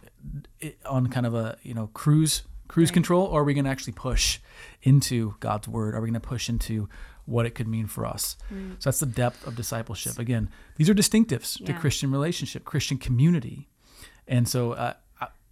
on 0.87 1.09
kind 1.09 1.27
of 1.27 1.35
a 1.35 1.59
you 1.63 1.75
know 1.75 1.89
cruise 1.93 2.43
cruise 2.69 2.89
Right. 2.89 2.95
control, 2.95 3.27
or 3.27 3.41
are 3.41 3.45
we 3.45 3.53
gonna 3.53 3.69
actually 3.69 3.93
push 3.93 4.39
into 4.83 5.35
God's 5.41 5.69
word? 5.69 5.95
Are 5.95 6.01
we 6.01 6.09
gonna 6.09 6.21
push 6.21 6.49
into 6.49 6.89
what 7.27 7.45
it 7.47 7.51
could 7.51 7.69
mean 7.69 7.87
for 7.87 8.07
us? 8.07 8.37
So 8.79 8.89
that's 8.89 9.01
the 9.01 9.07
depth 9.07 9.47
of 9.47 9.57
discipleship. 9.57 10.19
Again, 10.19 10.49
these 10.77 10.89
are 10.89 10.95
distinctives 10.95 11.63
to 11.67 11.73
Christian 11.75 12.11
relationship, 12.11 12.65
Christian 12.65 12.97
community, 12.97 13.69
and 14.27 14.49
so 14.49 14.73
uh, 14.73 14.95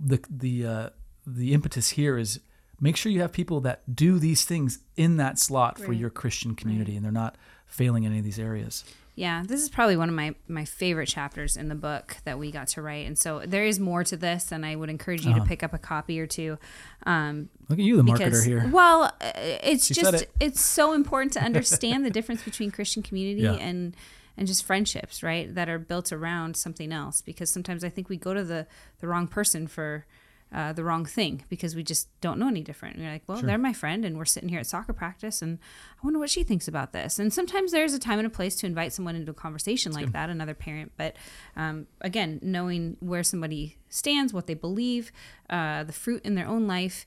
the 0.01 0.21
the 0.31 0.67
uh, 0.67 0.91
the 1.27 1.53
impetus 1.55 1.91
here 1.91 2.17
is 2.19 2.41
make 2.81 2.97
sure 2.97 3.11
you 3.13 3.21
have 3.21 3.33
people 3.33 3.61
that 3.63 3.95
do 3.95 4.19
these 4.19 4.45
things 4.45 4.79
in 4.97 5.17
that 5.19 5.39
slot 5.39 5.79
for 5.79 5.93
your 5.93 6.11
Christian 6.11 6.55
community, 6.55 6.97
and 6.97 7.05
they're 7.05 7.13
not 7.13 7.37
failing 7.67 8.05
in 8.05 8.13
any 8.13 8.19
of 8.21 8.25
these 8.25 8.39
areas. 8.39 8.85
Yeah, 9.15 9.43
this 9.45 9.61
is 9.61 9.69
probably 9.69 9.97
one 9.97 10.09
of 10.09 10.15
my 10.15 10.37
my 10.47 10.65
favorite 10.65 11.07
chapters 11.09 11.57
in 11.57 11.69
the 11.69 11.75
book 11.75 12.19
that 12.25 12.39
we 12.39 12.53
got 12.53 12.69
to 12.69 12.83
write, 12.83 13.05
and 13.07 13.19
so 13.19 13.43
there 13.45 13.65
is 13.67 13.81
more 13.81 14.05
to 14.05 14.17
this, 14.17 14.53
and 14.53 14.65
I 14.65 14.77
would 14.77 14.89
encourage 14.91 15.25
you 15.27 15.33
Uh-huh. 15.33 15.41
to 15.41 15.47
pick 15.49 15.65
up 15.65 15.75
a 15.75 15.79
copy 15.79 16.21
or 16.21 16.27
two. 16.29 16.57
Um, 17.05 17.49
Look 17.69 17.81
at 17.81 17.85
you, 17.85 17.97
the 17.97 18.05
marketer 18.05 18.45
here. 18.47 18.71
Well, 18.73 19.13
uh, 19.21 19.33
it's 19.35 19.87
She 19.87 19.95
just 19.95 20.23
it. 20.23 20.31
it's 20.39 20.61
so 20.61 20.93
important 20.93 21.33
to 21.33 21.43
understand 21.43 22.05
the 22.07 22.11
difference 22.11 22.45
between 22.45 22.71
Christian 22.71 23.03
community 23.03 23.43
Yeah. 23.43 23.55
and 23.55 23.97
and 24.39 24.47
just 24.47 24.65
friendships, 24.65 25.23
right? 25.23 25.55
That 25.55 25.69
are 25.69 25.79
built 25.79 26.13
around 26.13 26.57
something 26.57 26.93
else. 26.93 27.21
Because 27.21 27.51
sometimes 27.51 27.85
I 27.85 27.91
think 27.91 28.09
we 28.09 28.17
go 28.17 28.33
to 28.33 28.45
the 28.45 28.67
the 29.01 29.09
wrong 29.09 29.27
person 29.29 29.67
for. 29.67 30.07
Uh, 30.51 30.73
the 30.73 30.83
wrong 30.83 31.05
thing 31.05 31.45
because 31.51 31.77
we 31.77 31.83
just 31.83 32.09
don't 32.23 32.39
know 32.39 32.49
any 32.49 32.63
different. 32.63 32.97
We're 32.99 33.13
like, 33.13 33.23
well, 33.27 33.37
Sure. 33.37 33.47
they're 33.47 33.59
my 33.59 33.75
friend, 33.75 34.03
and 34.03 34.17
we're 34.17 34.25
sitting 34.25 34.49
here 34.49 34.61
at 34.61 34.67
soccer 34.67 34.95
practice, 34.95 35.43
and 35.43 35.59
I 35.93 36.01
wonder 36.07 36.19
what 36.19 36.31
she 36.31 36.43
thinks 36.43 36.67
about 36.67 36.95
this. 36.95 37.19
And 37.19 37.31
sometimes 37.35 37.71
there's 37.71 37.93
a 37.93 37.99
time 37.99 38.19
and 38.19 38.27
a 38.27 38.31
place 38.31 38.57
to 38.61 38.67
invite 38.67 38.95
someone 38.95 39.15
into 39.15 39.31
a 39.33 39.35
conversation 39.35 39.93
like 39.93 40.11
that, 40.13 40.31
another 40.31 40.55
parent. 40.55 40.93
But 40.97 41.17
um, 41.55 41.87
again, 42.01 42.39
knowing 42.41 42.97
where 43.01 43.23
somebody 43.23 43.77
stands, 43.91 44.33
what 44.33 44.47
they 44.47 44.55
believe, 44.55 45.13
uh, 45.51 45.85
the 45.85 45.93
fruit 45.93 46.25
in 46.25 46.35
their 46.35 46.49
own 46.49 46.67
life, 46.67 47.05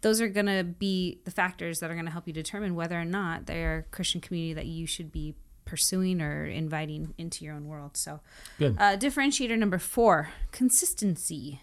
those 0.00 0.22
are 0.22 0.28
going 0.28 0.46
to 0.46 0.64
be 0.64 1.20
the 1.26 1.30
factors 1.30 1.80
that 1.80 1.90
are 1.90 1.94
going 1.94 2.06
to 2.06 2.12
help 2.12 2.26
you 2.26 2.32
determine 2.32 2.74
whether 2.74 2.98
or 2.98 3.04
not 3.04 3.44
they're 3.44 3.80
a 3.80 3.94
Christian 3.94 4.22
community 4.22 4.54
that 4.54 4.64
you 4.64 4.86
should 4.86 5.12
be 5.12 5.34
pursuing 5.64 6.20
or 6.20 6.44
inviting 6.46 7.14
into 7.18 7.44
your 7.44 7.54
own 7.54 7.66
world. 7.66 7.96
So, 7.96 8.20
Good. 8.58 8.76
uh, 8.78 8.96
differentiator 8.96 9.56
number 9.58 9.78
four 9.78 10.30
consistency. 10.52 11.60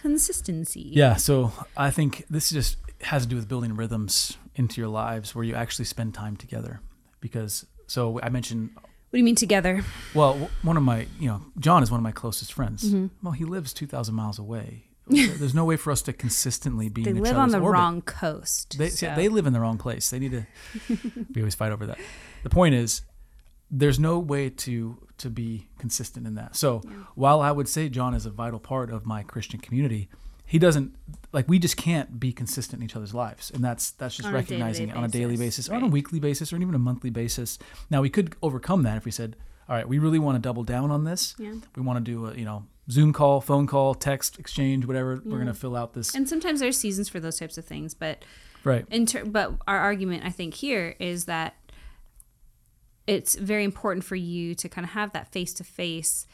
Consistency. 0.00 0.90
Yeah, 0.92 1.16
so 1.16 1.52
I 1.76 1.90
think 1.90 2.24
this 2.30 2.50
just 2.50 2.76
has 3.02 3.22
to 3.22 3.28
do 3.28 3.36
with 3.36 3.48
building 3.48 3.74
rhythms 3.76 4.36
into 4.54 4.80
your 4.80 4.88
lives 4.88 5.34
where 5.34 5.44
you 5.44 5.54
actually 5.54 5.84
spend 5.86 6.14
time 6.14 6.36
together. 6.36 6.80
Because 7.20 7.66
so 7.86 8.20
I 8.22 8.28
mentioned, 8.28 8.70
What 8.74 8.84
do 9.12 9.18
you 9.18 9.24
mean 9.24 9.34
together? 9.34 9.82
well, 10.14 10.50
one 10.62 10.76
of 10.76 10.82
my, 10.82 11.06
you 11.18 11.28
know, 11.28 11.42
John 11.58 11.82
is 11.82 11.90
one 11.90 11.98
of 11.98 12.04
my 12.04 12.12
closest 12.12 12.52
friends. 12.52 12.84
Mm-hmm. 12.84 13.06
Well, 13.22 13.32
he 13.32 13.44
lives 13.44 13.72
two 13.72 13.86
thousand 13.86 14.14
miles 14.14 14.38
away. 14.38 14.84
There's 15.08 15.54
no 15.54 15.64
way 15.64 15.76
for 15.76 15.92
us 15.92 16.02
to 16.02 16.12
consistently 16.12 16.88
be. 16.88 17.02
They 17.04 17.10
in 17.10 17.16
each 17.18 17.22
live 17.24 17.36
on 17.36 17.50
the 17.50 17.58
orbit. 17.58 17.70
wrong 17.72 18.02
coast. 18.02 18.76
They, 18.78 18.88
so- 18.88 19.06
yeah, 19.06 19.14
they 19.14 19.28
live 19.28 19.46
in 19.46 19.52
the 19.52 19.60
wrong 19.60 19.78
place. 19.78 20.10
They 20.10 20.18
need 20.18 20.32
to. 20.32 20.46
we 21.34 21.42
always 21.42 21.54
fight 21.54 21.72
over 21.72 21.86
that. 21.86 21.98
The 22.42 22.50
point 22.50 22.74
is, 22.74 23.02
there's 23.70 23.98
no 23.98 24.18
way 24.18 24.50
to 24.50 24.98
to 25.18 25.30
be 25.30 25.68
consistent 25.78 26.26
in 26.26 26.34
that. 26.34 26.56
So 26.56 26.82
while 27.14 27.40
I 27.40 27.50
would 27.50 27.68
say 27.68 27.88
John 27.88 28.14
is 28.14 28.26
a 28.26 28.30
vital 28.30 28.60
part 28.60 28.90
of 28.90 29.06
my 29.06 29.22
Christian 29.22 29.60
community, 29.60 30.08
he 30.44 30.58
doesn't 30.58 30.94
like 31.32 31.48
we 31.48 31.58
just 31.58 31.76
can't 31.76 32.20
be 32.20 32.32
consistent 32.32 32.80
in 32.80 32.84
each 32.86 32.96
other's 32.96 33.14
lives, 33.14 33.50
and 33.50 33.64
that's 33.64 33.90
that's 33.92 34.16
just 34.16 34.28
On 34.28 34.34
recognizing 34.34 34.90
it 34.90 34.96
on 34.96 35.04
a 35.04 35.08
daily 35.08 35.36
basis, 35.36 35.68
or 35.68 35.74
on 35.74 35.82
a 35.82 35.88
weekly 35.88 36.20
basis, 36.20 36.52
or 36.52 36.56
even 36.56 36.74
a 36.74 36.78
monthly 36.78 37.10
basis. 37.10 37.58
Now 37.90 38.00
we 38.00 38.10
could 38.10 38.36
overcome 38.42 38.82
that 38.84 38.96
if 38.96 39.04
we 39.04 39.10
said, 39.10 39.36
all 39.68 39.74
right, 39.74 39.88
we 39.88 39.98
really 39.98 40.20
want 40.20 40.36
to 40.36 40.40
double 40.40 40.62
down 40.62 40.90
on 40.90 41.04
this. 41.04 41.34
Yeah. 41.38 41.54
We 41.74 41.82
want 41.82 42.04
to 42.04 42.12
do 42.12 42.26
a 42.26 42.34
you 42.34 42.44
know 42.44 42.64
Zoom 42.88 43.12
call, 43.12 43.40
phone 43.40 43.66
call, 43.66 43.94
text 43.94 44.38
exchange, 44.38 44.86
whatever. 44.86 45.20
We're 45.24 45.38
gonna 45.38 45.54
fill 45.54 45.74
out 45.74 45.94
this 45.94 46.14
And 46.14 46.28
sometimes 46.28 46.60
there's 46.60 46.78
seasons 46.78 47.08
for 47.08 47.18
those 47.18 47.38
types 47.38 47.58
of 47.58 47.64
things, 47.64 47.94
but 47.94 48.24
right. 48.62 48.86
in 48.90 49.06
ter- 49.06 49.24
but 49.24 49.54
our 49.66 49.78
argument 49.78 50.24
I 50.24 50.30
think 50.30 50.54
here 50.54 50.94
is 51.00 51.24
that 51.24 51.56
it's 53.06 53.34
very 53.36 53.64
important 53.64 54.04
for 54.04 54.16
you 54.16 54.54
to 54.54 54.68
kind 54.68 54.84
of 54.84 54.90
have 54.92 55.12
that 55.12 55.28
face 55.32 55.52
to 55.54 55.64
face 55.64 56.26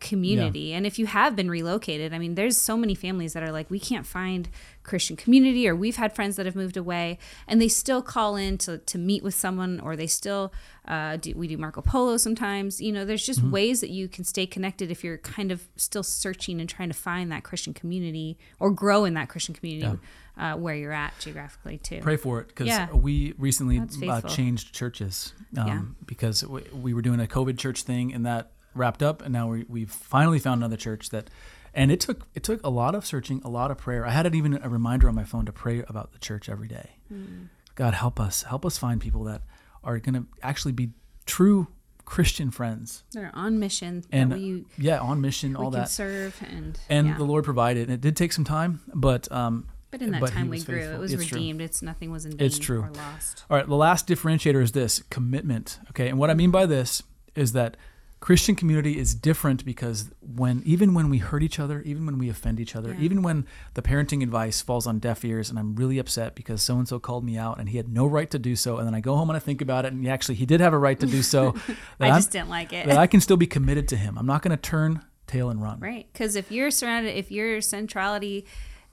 community. 0.00 0.72
And 0.74 0.86
if 0.86 0.98
you 0.98 1.06
have 1.06 1.34
been 1.34 1.50
relocated, 1.50 2.12
I 2.12 2.18
mean, 2.18 2.34
there's 2.34 2.56
so 2.58 2.76
many 2.76 2.94
families 2.94 3.32
that 3.32 3.42
are 3.42 3.52
like, 3.52 3.70
we 3.70 3.80
can't 3.80 4.06
find 4.06 4.48
Christian 4.82 5.16
community, 5.16 5.68
or 5.68 5.74
we've 5.76 5.96
had 5.96 6.14
friends 6.14 6.36
that 6.36 6.46
have 6.46 6.56
moved 6.56 6.76
away, 6.76 7.18
and 7.48 7.60
they 7.60 7.68
still 7.68 8.02
call 8.02 8.36
in 8.36 8.58
to, 8.58 8.78
to 8.78 8.98
meet 8.98 9.22
with 9.22 9.34
someone, 9.34 9.80
or 9.80 9.96
they 9.96 10.06
still 10.06 10.52
uh, 10.86 11.16
do. 11.16 11.32
We 11.34 11.48
do 11.48 11.56
Marco 11.58 11.80
Polo 11.82 12.16
sometimes. 12.16 12.80
You 12.80 12.92
know, 12.92 13.04
there's 13.04 13.24
just 13.24 13.40
Mm-hmm. 13.40 13.50
ways 13.52 13.80
that 13.80 13.90
you 13.90 14.06
can 14.08 14.24
stay 14.24 14.46
connected 14.46 14.90
if 14.90 15.02
you're 15.04 15.18
kind 15.18 15.50
of 15.52 15.66
still 15.76 16.02
searching 16.02 16.60
and 16.60 16.68
trying 16.68 16.88
to 16.90 16.94
find 16.96 17.30
that 17.32 17.42
Christian 17.44 17.72
community 17.72 18.36
or 18.58 18.70
grow 18.70 19.04
in 19.04 19.14
that 19.14 19.28
Christian 19.28 19.54
community 19.54 19.98
uh, 20.36 20.54
where 20.54 20.74
you're 20.74 20.92
at 20.92 21.12
geographically 21.18 21.78
too. 21.78 22.00
pray 22.02 22.16
for 22.16 22.40
it 22.40 22.48
because 22.48 22.66
Yeah. 22.66 22.92
we 22.92 23.34
recently 23.38 23.78
uh, 24.08 24.20
changed 24.22 24.74
churches 24.74 25.32
um, 25.56 25.66
Yeah. 25.68 25.80
because 26.06 26.46
we, 26.46 26.62
we 26.74 26.94
were 26.94 27.02
doing 27.02 27.20
a 27.20 27.26
COVID 27.26 27.56
church 27.58 27.82
thing 27.82 28.12
and 28.14 28.24
that 28.26 28.52
wrapped 28.74 29.02
up 29.02 29.22
and 29.22 29.32
now 29.32 29.48
we, 29.48 29.64
we've 29.68 29.90
finally 29.90 30.38
found 30.38 30.60
another 30.60 30.76
church 30.76 31.10
that 31.10 31.28
and 31.74 31.90
it 31.92 32.00
took 32.00 32.26
it 32.34 32.42
took 32.42 32.62
a 32.64 32.70
lot 32.70 32.94
of 32.94 33.04
searching 33.06 33.40
a 33.44 33.48
lot 33.48 33.70
of 33.70 33.78
prayer 33.78 34.06
I 34.06 34.10
had 34.10 34.26
it 34.26 34.34
even 34.34 34.58
a 34.62 34.68
reminder 34.68 35.08
on 35.08 35.14
my 35.14 35.24
phone 35.24 35.46
to 35.46 35.52
pray 35.52 35.82
about 35.88 36.12
the 36.12 36.18
church 36.18 36.48
every 36.48 36.68
day 36.68 36.90
Mm. 37.12 37.48
God 37.74 37.94
help 37.94 38.20
us 38.20 38.42
help 38.44 38.64
us 38.64 38.78
find 38.78 39.00
people 39.00 39.24
that 39.24 39.42
are 39.82 39.98
going 39.98 40.14
to 40.14 40.26
actually 40.42 40.72
be 40.72 40.90
true 41.26 41.66
Christian 42.04 42.50
friends 42.50 43.04
They're 43.12 43.30
on 43.34 43.58
mission 43.58 44.04
and 44.12 44.32
we, 44.32 44.64
yeah 44.78 44.98
on 45.00 45.20
mission 45.20 45.54
all 45.56 45.70
can 45.70 45.80
that 45.80 45.88
serve 45.88 46.40
and 46.50 46.78
and 46.88 47.08
yeah. 47.08 47.16
the 47.16 47.24
Lord 47.24 47.44
provided 47.44 47.84
and 47.88 47.92
it 47.94 48.00
did 48.00 48.16
take 48.16 48.32
some 48.32 48.44
time 48.44 48.80
but 48.94 49.30
um 49.32 49.66
but 49.90 50.02
in 50.02 50.12
that 50.12 50.20
but 50.20 50.30
time 50.32 50.48
we 50.48 50.60
grew. 50.62 50.76
faithful. 50.78 50.94
It 50.94 50.98
was 51.00 51.12
It's 51.12 51.26
true. 51.26 51.36
redeemed. 51.38 51.60
It's 51.60 51.82
nothing 51.82 52.12
was 52.12 52.24
in 52.24 52.36
vain 52.36 52.46
It's 52.46 52.60
true. 52.60 52.82
or 52.82 52.90
lost. 52.92 53.44
All 53.50 53.56
right, 53.56 53.66
the 53.66 53.74
last 53.74 54.06
differentiator 54.06 54.62
is 54.62 54.70
this 54.70 55.02
commitment. 55.10 55.80
Okay, 55.90 56.08
and 56.08 56.16
what 56.16 56.30
I 56.30 56.34
mean 56.34 56.52
by 56.52 56.64
this 56.66 57.02
is 57.34 57.54
that 57.54 57.76
Christian 58.20 58.54
community 58.54 58.98
is 58.98 59.14
different 59.14 59.64
because 59.64 60.10
when 60.20 60.62
even 60.66 60.92
when 60.92 61.08
we 61.08 61.18
hurt 61.18 61.42
each 61.42 61.58
other, 61.58 61.80
even 61.82 62.04
when 62.04 62.18
we 62.18 62.28
offend 62.28 62.60
each 62.60 62.76
other, 62.76 62.90
Yeah. 62.92 63.00
even 63.00 63.22
when 63.22 63.46
the 63.74 63.80
parenting 63.82 64.22
advice 64.22 64.60
falls 64.60 64.86
on 64.86 64.98
deaf 64.98 65.24
ears 65.24 65.48
and 65.48 65.58
I'm 65.58 65.74
really 65.74 65.98
upset 65.98 66.34
because 66.34 66.60
so 66.62 66.76
and 66.76 66.86
so 66.86 66.98
called 66.98 67.24
me 67.24 67.38
out 67.38 67.58
and 67.58 67.70
he 67.70 67.78
had 67.78 67.88
no 67.88 68.04
right 68.06 68.30
to 68.30 68.38
do 68.38 68.56
so, 68.56 68.76
and 68.76 68.86
then 68.86 68.94
I 68.94 69.00
go 69.00 69.16
home 69.16 69.30
and 69.30 69.36
I 69.38 69.40
think 69.40 69.62
about 69.62 69.86
it 69.86 69.94
and 69.94 70.06
actually 70.06 70.34
he 70.34 70.44
did 70.44 70.60
have 70.60 70.74
a 70.74 70.78
right 70.78 71.00
to 71.00 71.06
do 71.06 71.22
so, 71.22 71.54
I 72.00 72.08
I'm- 72.08 72.16
just 72.18 72.30
didn't 72.30 72.50
like 72.50 72.74
it. 72.74 72.86
that 72.86 72.98
I 72.98 73.06
can 73.06 73.20
still 73.22 73.38
be 73.38 73.46
committed 73.46 73.88
to 73.88 73.96
him. 73.96 74.18
I'm 74.18 74.26
not 74.26 74.42
going 74.42 74.54
to 74.56 74.60
turn 74.60 75.02
tail 75.26 75.48
and 75.48 75.62
run. 75.62 75.80
Right. 75.80 76.06
Because 76.12 76.36
if 76.36 76.52
you're 76.52 76.70
surrounded, 76.70 77.16
if 77.16 77.30
your 77.30 77.60
centrality 77.62 78.44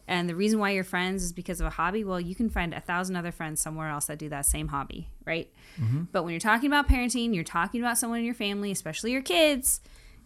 and 0.08 0.30
the 0.30 0.36
reason 0.36 0.60
why 0.60 0.72
you're 0.72 0.84
friends 0.84 1.24
is 1.24 1.34
because 1.34 1.60
of 1.60 1.67
a 1.67 1.72
hobby, 1.72 2.04
well, 2.04 2.20
you 2.20 2.34
can 2.34 2.50
find 2.50 2.74
a 2.74 2.80
thousand 2.80 3.15
other 3.15 3.32
friends 3.32 3.62
somewhere 3.62 3.89
else 3.89 4.06
that 4.06 4.17
do 4.17 4.30
that 4.30 4.46
same 4.46 4.70
hobby, 4.70 5.10
right? 5.26 5.52
Mm-hmm. 5.80 6.04
But 6.12 6.24
when 6.24 6.32
you're 6.32 6.39
talking 6.39 6.67
about 6.67 6.88
parenting, 6.88 7.36
you're 7.36 7.43
talking 7.43 7.82
about 7.82 7.98
someone 7.98 8.20
in 8.20 8.26
your 8.26 8.34
family, 8.34 8.72
especially 8.72 9.12
your 9.12 9.22
kids, 9.22 9.82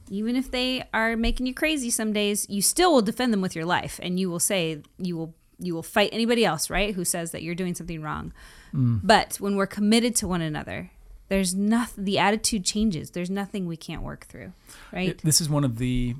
even 0.09 0.35
if 0.35 0.51
they 0.51 0.83
are 0.93 1.15
making 1.17 1.45
you 1.47 1.53
crazy 1.53 1.89
some 1.89 2.13
days, 2.13 2.45
you 2.49 2.61
still 2.61 2.91
will 2.93 3.01
defend 3.01 3.33
them 3.33 3.41
with 3.41 3.55
your 3.55 3.65
life 3.65 3.99
and 4.03 4.19
you 4.19 4.29
will 4.29 4.39
say, 4.39 4.81
you 4.97 5.17
will. 5.17 5.33
You 5.63 5.75
will 5.75 5.83
fight 5.83 6.09
anybody 6.11 6.43
else, 6.43 6.71
right? 6.71 6.95
Who 6.95 7.05
says 7.05 7.33
that 7.33 7.43
you're 7.43 7.53
doing 7.53 7.75
something 7.75 8.01
wrong. 8.01 8.33
Mm. 8.73 9.01
But 9.03 9.35
when 9.35 9.55
we're 9.55 9.67
committed 9.67 10.15
to 10.15 10.27
one 10.27 10.41
another, 10.41 10.89
there's 11.27 11.53
nothing. 11.53 12.03
The 12.05 12.17
attitude 12.17 12.65
changes. 12.65 13.11
There's 13.11 13.29
nothing 13.29 13.67
we 13.67 13.77
can't 13.77 14.01
work 14.01 14.25
through, 14.25 14.53
right? 14.91 15.09
It- 15.09 15.21
this 15.21 15.39
is 15.39 15.51
one 15.51 15.63
of 15.63 15.77
the, 15.77 16.15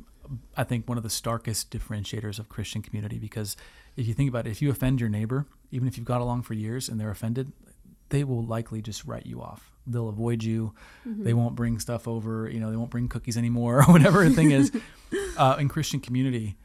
I 0.55 0.63
think, 0.63 0.87
one 0.87 0.97
of 0.97 1.03
the 1.03 1.09
starkest 1.09 1.71
differentiators 1.71 2.39
of 2.39 2.49
Christian 2.49 2.81
community 2.81 3.17
because 3.17 3.55
if 3.95 4.07
you 4.07 4.13
think 4.13 4.29
about 4.29 4.47
it, 4.47 4.51
if 4.51 4.61
you 4.61 4.69
offend 4.69 4.99
your 4.99 5.09
neighbor, 5.09 5.45
even 5.71 5.87
if 5.87 5.97
you've 5.97 6.05
got 6.05 6.21
along 6.21 6.43
for 6.43 6.53
years 6.53 6.89
and 6.89 6.99
they're 6.99 7.11
offended, 7.11 7.51
they 8.09 8.23
will 8.23 8.43
likely 8.43 8.81
just 8.81 9.05
write 9.05 9.25
you 9.25 9.41
off. 9.41 9.71
They'll 9.87 10.09
avoid 10.09 10.43
you. 10.43 10.73
Mm-hmm. 11.07 11.23
They 11.23 11.33
won't 11.33 11.55
bring 11.55 11.79
stuff 11.79 12.07
over. 12.07 12.49
You 12.49 12.59
know, 12.59 12.69
they 12.69 12.77
won't 12.77 12.91
bring 12.91 13.07
cookies 13.07 13.37
anymore 13.37 13.79
or 13.87 13.91
whatever 13.91 14.27
the 14.27 14.35
thing 14.35 14.51
is. 14.51 14.71
Uh, 15.37 15.57
in 15.59 15.67
Christian 15.67 15.99
community, 15.99 16.55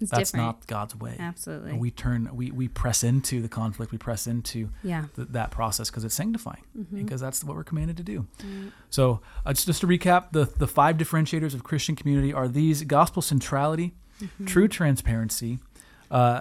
It's 0.00 0.10
that's 0.10 0.30
different. 0.32 0.46
not 0.46 0.66
God's 0.66 0.94
way. 0.94 1.16
Absolutely. 1.18 1.72
We 1.72 1.90
turn, 1.90 2.28
we, 2.34 2.50
we 2.50 2.68
press 2.68 3.02
into 3.02 3.40
the 3.40 3.48
conflict. 3.48 3.92
We 3.92 3.98
press 3.98 4.26
into 4.26 4.68
yeah. 4.82 5.06
th- 5.16 5.28
that 5.30 5.50
process 5.50 5.88
because 5.90 6.04
it's 6.04 6.14
sanctifying 6.14 6.62
Mm-hmm. 6.78 7.02
because 7.04 7.20
that's 7.20 7.42
what 7.42 7.56
we're 7.56 7.64
commanded 7.64 7.96
to 7.96 8.02
do. 8.02 8.26
So 8.90 9.20
uh, 9.46 9.52
just, 9.54 9.66
just 9.66 9.80
to 9.80 9.86
recap, 9.86 10.32
the, 10.32 10.44
the 10.44 10.66
five 10.66 10.98
differentiators 10.98 11.54
of 11.54 11.64
Christian 11.64 11.96
community 11.96 12.32
are 12.32 12.46
these: 12.48 12.82
gospel 12.84 13.22
centrality, 13.22 13.94
Mm-hmm. 14.22 14.46
true 14.46 14.66
transparency. 14.68 15.58
Uh, 16.10 16.40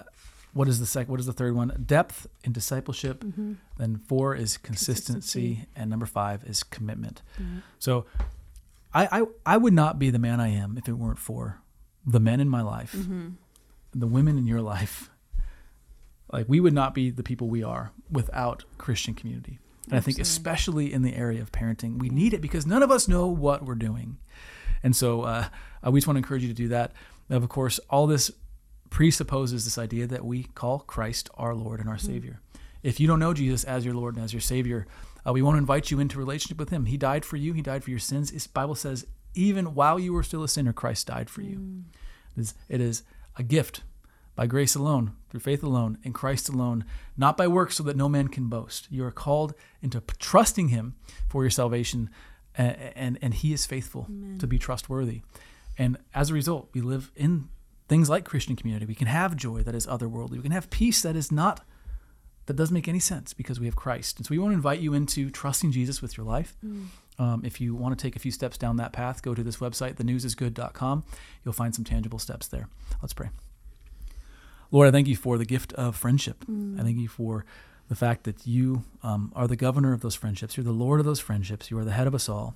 what 0.54 0.68
is 0.70 0.80
the 0.80 0.86
sec? 0.86 1.10
What 1.10 1.20
is 1.20 1.26
the 1.26 1.34
third 1.34 1.56
one? 1.56 1.84
Depth 1.86 2.28
in 2.46 2.54
discipleship. 2.54 3.22
Mm-hmm. 3.24 3.54
Then 3.78 3.98
four 4.08 4.34
is 4.36 4.56
consistency, 4.58 5.12
Consistency. 5.56 5.68
and 5.76 5.90
number 5.90 6.06
five 6.06 6.44
is 6.46 6.64
commitment. 6.64 7.22
So 7.80 8.06
I, 8.94 9.20
I 9.22 9.26
I 9.46 9.58
would 9.58 9.74
not 9.74 10.00
be 10.00 10.10
the 10.10 10.20
man 10.20 10.40
I 10.40 10.48
am 10.50 10.78
if 10.78 10.88
it 10.88 10.94
weren't 10.94 11.20
for 11.20 11.60
the 12.06 12.20
men 12.22 12.40
in 12.40 12.48
my 12.48 12.62
life, 12.62 12.94
Mm-hmm. 12.94 13.30
The 13.96 14.08
women 14.08 14.38
in 14.38 14.46
your 14.46 14.62
life. 14.62 15.10
Like 16.32 16.48
we 16.50 16.60
would 16.60 16.74
not 16.74 16.94
be 16.94 17.10
the 17.10 17.24
people 17.24 17.48
we 17.48 17.64
are 17.64 17.92
without 18.12 18.66
Christian 18.78 19.14
community. 19.14 19.60
And 19.90 19.98
I 19.98 20.02
think 20.02 20.20
especially 20.20 20.92
in 20.92 21.04
the 21.04 21.16
area 21.16 21.42
of 21.42 21.52
parenting, 21.52 22.00
we 22.00 22.10
need 22.10 22.34
it 22.34 22.42
because 22.42 22.66
none 22.66 22.84
of 22.84 22.92
us 22.92 23.08
know 23.08 23.28
what 23.28 23.64
we're 23.64 23.76
doing. 23.76 24.18
And 24.84 24.96
so 24.96 25.22
uh, 25.22 25.48
uh, 25.86 25.92
we 25.92 26.00
just 26.00 26.08
want 26.08 26.16
to 26.16 26.20
encourage 26.20 26.42
you 26.42 26.50
to 26.50 26.54
do 26.54 26.68
that. 26.70 26.92
Now, 27.30 27.38
Of 27.38 27.48
course, 27.50 27.80
all 27.90 28.08
this 28.08 28.32
presupposes 28.90 29.64
this 29.64 29.78
idea 29.78 30.08
that 30.08 30.26
we 30.26 30.44
call 30.44 30.80
Christ 30.80 31.30
our 31.36 31.56
Lord 31.56 31.80
and 31.80 31.90
our 31.90 31.98
Savior. 31.98 32.42
If 32.84 33.00
you 33.00 33.08
don't 33.08 33.20
know 33.20 33.34
Jesus 33.34 33.64
as 33.64 33.86
your 33.86 33.94
Lord 33.96 34.16
and 34.16 34.24
as 34.24 34.34
your 34.34 34.42
Savior, 34.42 34.88
uh, 35.26 35.34
we 35.34 35.42
want 35.42 35.56
to 35.56 35.60
invite 35.60 35.90
you 35.90 36.00
into 36.00 36.20
relationship 36.20 36.60
with 36.60 36.70
Him. 36.70 36.86
He 36.86 36.98
died 36.98 37.26
for 37.26 37.38
you. 37.38 37.54
He 37.54 37.62
died 37.62 37.84
for 37.84 37.90
your 37.90 38.00
sins. 38.00 38.30
His 38.30 38.48
Bible 38.48 38.76
says, 38.76 39.06
even 39.34 39.74
while 39.74 40.00
you 40.00 40.14
were 40.14 40.24
still 40.24 40.44
a 40.44 40.48
sinner, 40.48 40.74
Christ 40.74 41.08
died 41.08 41.30
for 41.30 41.42
you. 41.42 41.84
It 42.38 42.42
is, 42.42 42.54
it 42.70 42.82
is 42.82 43.04
a 43.38 43.44
gift 43.44 43.82
by 44.36 44.48
grace 44.48 44.76
alone, 44.76 45.14
through 45.30 45.40
faith 45.40 45.64
alone, 45.64 45.98
in 46.04 46.12
Christ 46.12 46.50
alone, 46.50 46.84
not 47.16 47.38
by 47.38 47.48
works, 47.48 47.78
so 47.78 47.84
that 47.84 47.96
no 47.96 48.10
man 48.10 48.28
can 48.28 48.48
boast. 48.48 48.88
You 48.92 49.06
are 49.06 49.12
called 49.12 49.54
into 49.82 50.02
trusting 50.20 50.70
Him 50.70 50.96
for 51.30 51.44
your 51.44 51.50
salvation, 51.50 52.10
and 52.58 52.76
and, 52.96 53.20
and 53.22 53.34
He 53.34 53.54
is 53.54 53.66
faithful 53.66 54.10
to 54.40 54.48
be 54.48 54.60
trustworthy. 54.60 55.22
And 55.78 55.98
as 56.14 56.30
a 56.30 56.34
result, 56.34 56.70
we 56.74 56.82
live 56.82 57.12
in 57.16 57.50
things 57.88 58.10
like 58.10 58.26
Christian 58.26 58.56
community. 58.56 58.86
We 58.86 58.96
can 58.96 59.08
have 59.08 59.36
joy 59.36 59.62
that 59.64 59.76
is 59.76 59.86
otherworldly. 59.88 60.38
We 60.38 60.42
can 60.42 60.52
have 60.52 60.70
peace 60.70 61.02
that 61.02 61.16
is 61.16 61.32
not 61.32 61.66
that 62.46 62.56
doesn't 62.56 62.74
make 62.74 62.88
any 62.88 63.00
sense 63.00 63.34
because 63.34 63.60
we 63.60 63.66
have 63.66 63.76
Christ. 63.76 64.18
And 64.18 64.26
so 64.26 64.32
we 64.32 64.38
want 64.38 64.52
to 64.52 64.56
invite 64.56 64.80
you 64.80 64.94
into 64.94 65.30
trusting 65.30 65.72
Jesus 65.72 66.02
with 66.02 66.16
your 66.16 66.26
life. 66.26 66.56
Mm. 66.64 66.88
Um, 67.18 67.42
if 67.46 67.62
you 67.62 67.76
want 67.76 67.98
to 67.98 68.02
take 68.02 68.16
a 68.16 68.20
few 68.20 68.32
steps 68.32 68.58
down 68.58 68.78
that 68.78 68.94
path, 68.94 69.22
go 69.22 69.34
to 69.34 69.44
this 69.44 69.58
website, 69.58 69.96
thenewsisgood.com. 69.96 71.04
You'll 71.44 71.54
find 71.54 71.74
some 71.74 71.86
tangible 71.86 72.20
steps 72.20 72.48
there. 72.48 72.68
Let's 73.02 73.14
pray. 73.14 73.30
Lord, 74.72 74.88
I 74.88 74.92
thank 74.92 75.08
you 75.08 75.16
for 75.16 75.38
the 75.38 75.46
gift 75.46 75.74
of 75.74 75.96
friendship. 75.96 76.44
I 76.80 76.84
thank 76.84 76.98
you 76.98 77.08
for 77.08 77.46
the 77.88 77.96
fact 77.96 78.24
that 78.24 78.48
you 78.48 78.84
um, 79.04 79.32
are 79.36 79.48
the 79.48 79.56
governor 79.56 79.94
of 79.94 80.02
those 80.02 80.16
friendships. 80.16 80.58
You're 80.58 80.64
the 80.64 80.72
Lord 80.72 81.00
of 81.00 81.06
those 81.06 81.20
friendships. 81.20 81.70
You 81.70 81.78
are 81.78 81.86
the 81.86 81.92
head 81.92 82.08
of 82.08 82.16
us 82.16 82.28
all. 82.28 82.56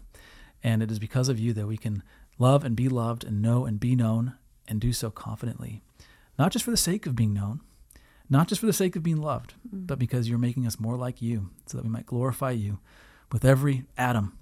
And 0.64 0.84
it 0.84 0.92
is 0.92 1.00
because 1.00 1.30
of 1.30 1.40
you 1.40 1.54
that 1.54 1.68
we 1.68 1.78
can 1.78 2.04
love 2.38 2.66
and 2.66 2.76
be 2.76 2.90
loved 2.90 3.24
and 3.24 3.42
know 3.42 3.66
and 3.66 3.80
be 3.80 3.96
known 3.96 4.34
and 4.68 4.82
do 4.82 4.92
so 4.92 5.10
confidently, 5.10 5.82
not 6.38 6.52
just 6.52 6.66
for 6.66 6.72
the 6.72 6.78
sake 6.78 7.06
of 7.06 7.16
being 7.16 7.34
known, 7.34 7.62
not 8.30 8.48
just 8.48 8.60
for 8.60 8.68
the 8.68 8.74
sake 8.74 8.96
of 8.96 9.04
being 9.04 9.22
loved, 9.22 9.54
but 9.72 10.00
because 10.00 10.30
you're 10.30 10.38
making 10.38 10.68
us 10.68 10.80
more 10.80 10.96
like 10.96 11.22
you 11.22 11.50
so 11.66 11.78
that 11.78 11.84
we 11.84 11.90
might 11.90 12.06
glorify 12.06 12.52
you 12.52 12.80
with 13.32 13.46
every 13.46 13.86
atom 13.98 14.38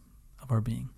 of 0.48 0.52
our 0.52 0.62
being. 0.62 0.90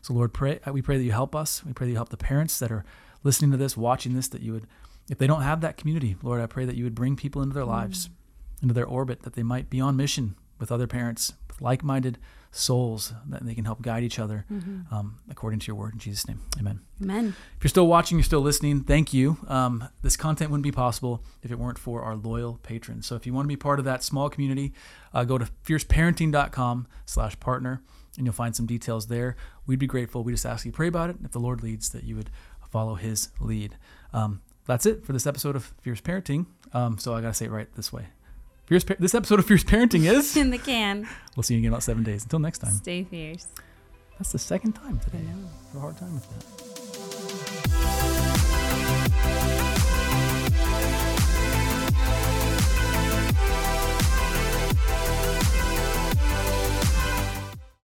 So, 0.00 0.14
Lord, 0.14 0.32
pray, 0.32 0.58
we 0.70 0.82
pray 0.82 0.96
that 0.96 1.04
you 1.04 1.12
help 1.12 1.34
us. 1.36 1.64
We 1.64 1.72
pray 1.72 1.86
that 1.86 1.90
you 1.90 1.96
help 1.96 2.08
the 2.08 2.16
parents 2.16 2.58
that 2.58 2.72
are 2.72 2.84
listening 3.22 3.52
to 3.52 3.56
this, 3.56 3.76
watching 3.76 4.14
this, 4.14 4.28
that 4.28 4.42
you 4.42 4.52
would, 4.52 4.66
if 5.08 5.18
they 5.18 5.26
don't 5.26 5.42
have 5.42 5.60
that 5.60 5.76
community, 5.76 6.16
Lord, 6.22 6.40
I 6.40 6.46
pray 6.46 6.64
that 6.64 6.76
you 6.76 6.84
would 6.84 6.94
bring 6.94 7.16
people 7.16 7.42
into 7.42 7.54
their 7.54 7.64
lives, 7.64 8.10
into 8.60 8.74
their 8.74 8.86
orbit, 8.86 9.22
that 9.22 9.34
they 9.34 9.42
might 9.44 9.70
be 9.70 9.80
on 9.80 9.96
mission 9.96 10.34
with 10.58 10.72
other 10.72 10.86
parents, 10.86 11.34
with 11.48 11.60
like 11.60 11.84
minded 11.84 12.18
souls, 12.50 13.14
that 13.28 13.46
they 13.46 13.54
can 13.54 13.64
help 13.64 13.80
guide 13.80 14.02
each 14.02 14.18
other 14.18 14.44
um, 14.90 15.18
according 15.30 15.58
to 15.58 15.66
your 15.66 15.76
word. 15.76 15.94
In 15.94 15.98
Jesus' 15.98 16.28
name, 16.28 16.40
amen. 16.58 16.80
Amen. 17.02 17.34
If 17.56 17.64
you're 17.64 17.70
still 17.70 17.86
watching, 17.86 18.18
you're 18.18 18.24
still 18.24 18.40
listening, 18.40 18.82
thank 18.82 19.14
you. 19.14 19.38
Um, 19.48 19.88
this 20.02 20.16
content 20.16 20.50
wouldn't 20.50 20.64
be 20.64 20.72
possible 20.72 21.24
if 21.42 21.50
it 21.50 21.58
weren't 21.58 21.78
for 21.78 22.02
our 22.02 22.14
loyal 22.14 22.58
patrons. 22.62 23.06
So 23.06 23.14
if 23.14 23.24
you 23.24 23.32
want 23.32 23.44
to 23.44 23.48
be 23.48 23.56
part 23.56 23.78
of 23.78 23.84
that 23.86 24.02
small 24.02 24.28
community, 24.28 24.74
uh, 25.14 25.24
go 25.24 25.38
to 25.38 25.48
fierceparenting.com 25.64 26.88
slash 27.06 27.40
partner 27.40 27.82
and 28.16 28.26
you'll 28.26 28.34
find 28.34 28.54
some 28.54 28.66
details 28.66 29.06
there. 29.06 29.36
We'd 29.66 29.78
be 29.78 29.86
grateful. 29.86 30.22
We 30.22 30.32
just 30.32 30.46
ask 30.46 30.64
you 30.64 30.70
to 30.72 30.76
pray 30.76 30.88
about 30.88 31.10
it. 31.10 31.16
If 31.24 31.32
the 31.32 31.38
Lord 31.40 31.62
leads, 31.62 31.90
that 31.90 32.04
you 32.04 32.16
would 32.16 32.30
follow 32.70 32.94
his 32.94 33.28
lead. 33.40 33.76
Um, 34.12 34.42
that's 34.66 34.86
it 34.86 35.04
for 35.04 35.12
this 35.12 35.26
episode 35.26 35.56
of 35.56 35.72
Fierce 35.82 36.00
Parenting. 36.00 36.46
Um, 36.72 36.98
so 36.98 37.14
I 37.14 37.20
got 37.20 37.28
to 37.28 37.34
say 37.34 37.46
it 37.46 37.50
right 37.50 37.68
this 37.74 37.92
way. 37.92 38.06
Fierce, 38.66 38.84
pa- 38.84 38.94
this 38.98 39.14
episode 39.14 39.38
of 39.38 39.46
Fierce 39.46 39.64
Parenting 39.64 40.10
is. 40.10 40.36
In 40.36 40.50
the 40.50 40.58
can. 40.58 41.08
we'll 41.36 41.42
see 41.42 41.54
you 41.54 41.58
again 41.58 41.68
in 41.68 41.72
about 41.72 41.82
seven 41.82 42.02
days. 42.04 42.22
Until 42.22 42.38
next 42.38 42.58
time. 42.58 42.72
Stay 42.74 43.04
fierce. 43.04 43.46
That's 44.18 44.32
the 44.32 44.38
second 44.38 44.72
time 44.74 44.98
today. 45.00 45.18
I 45.18 45.22
know. 45.22 45.48
I 45.48 45.66
have 45.68 45.76
a 45.76 45.80
hard 45.80 45.96
time 45.98 46.14
with 46.14 46.56
that. 46.58 46.71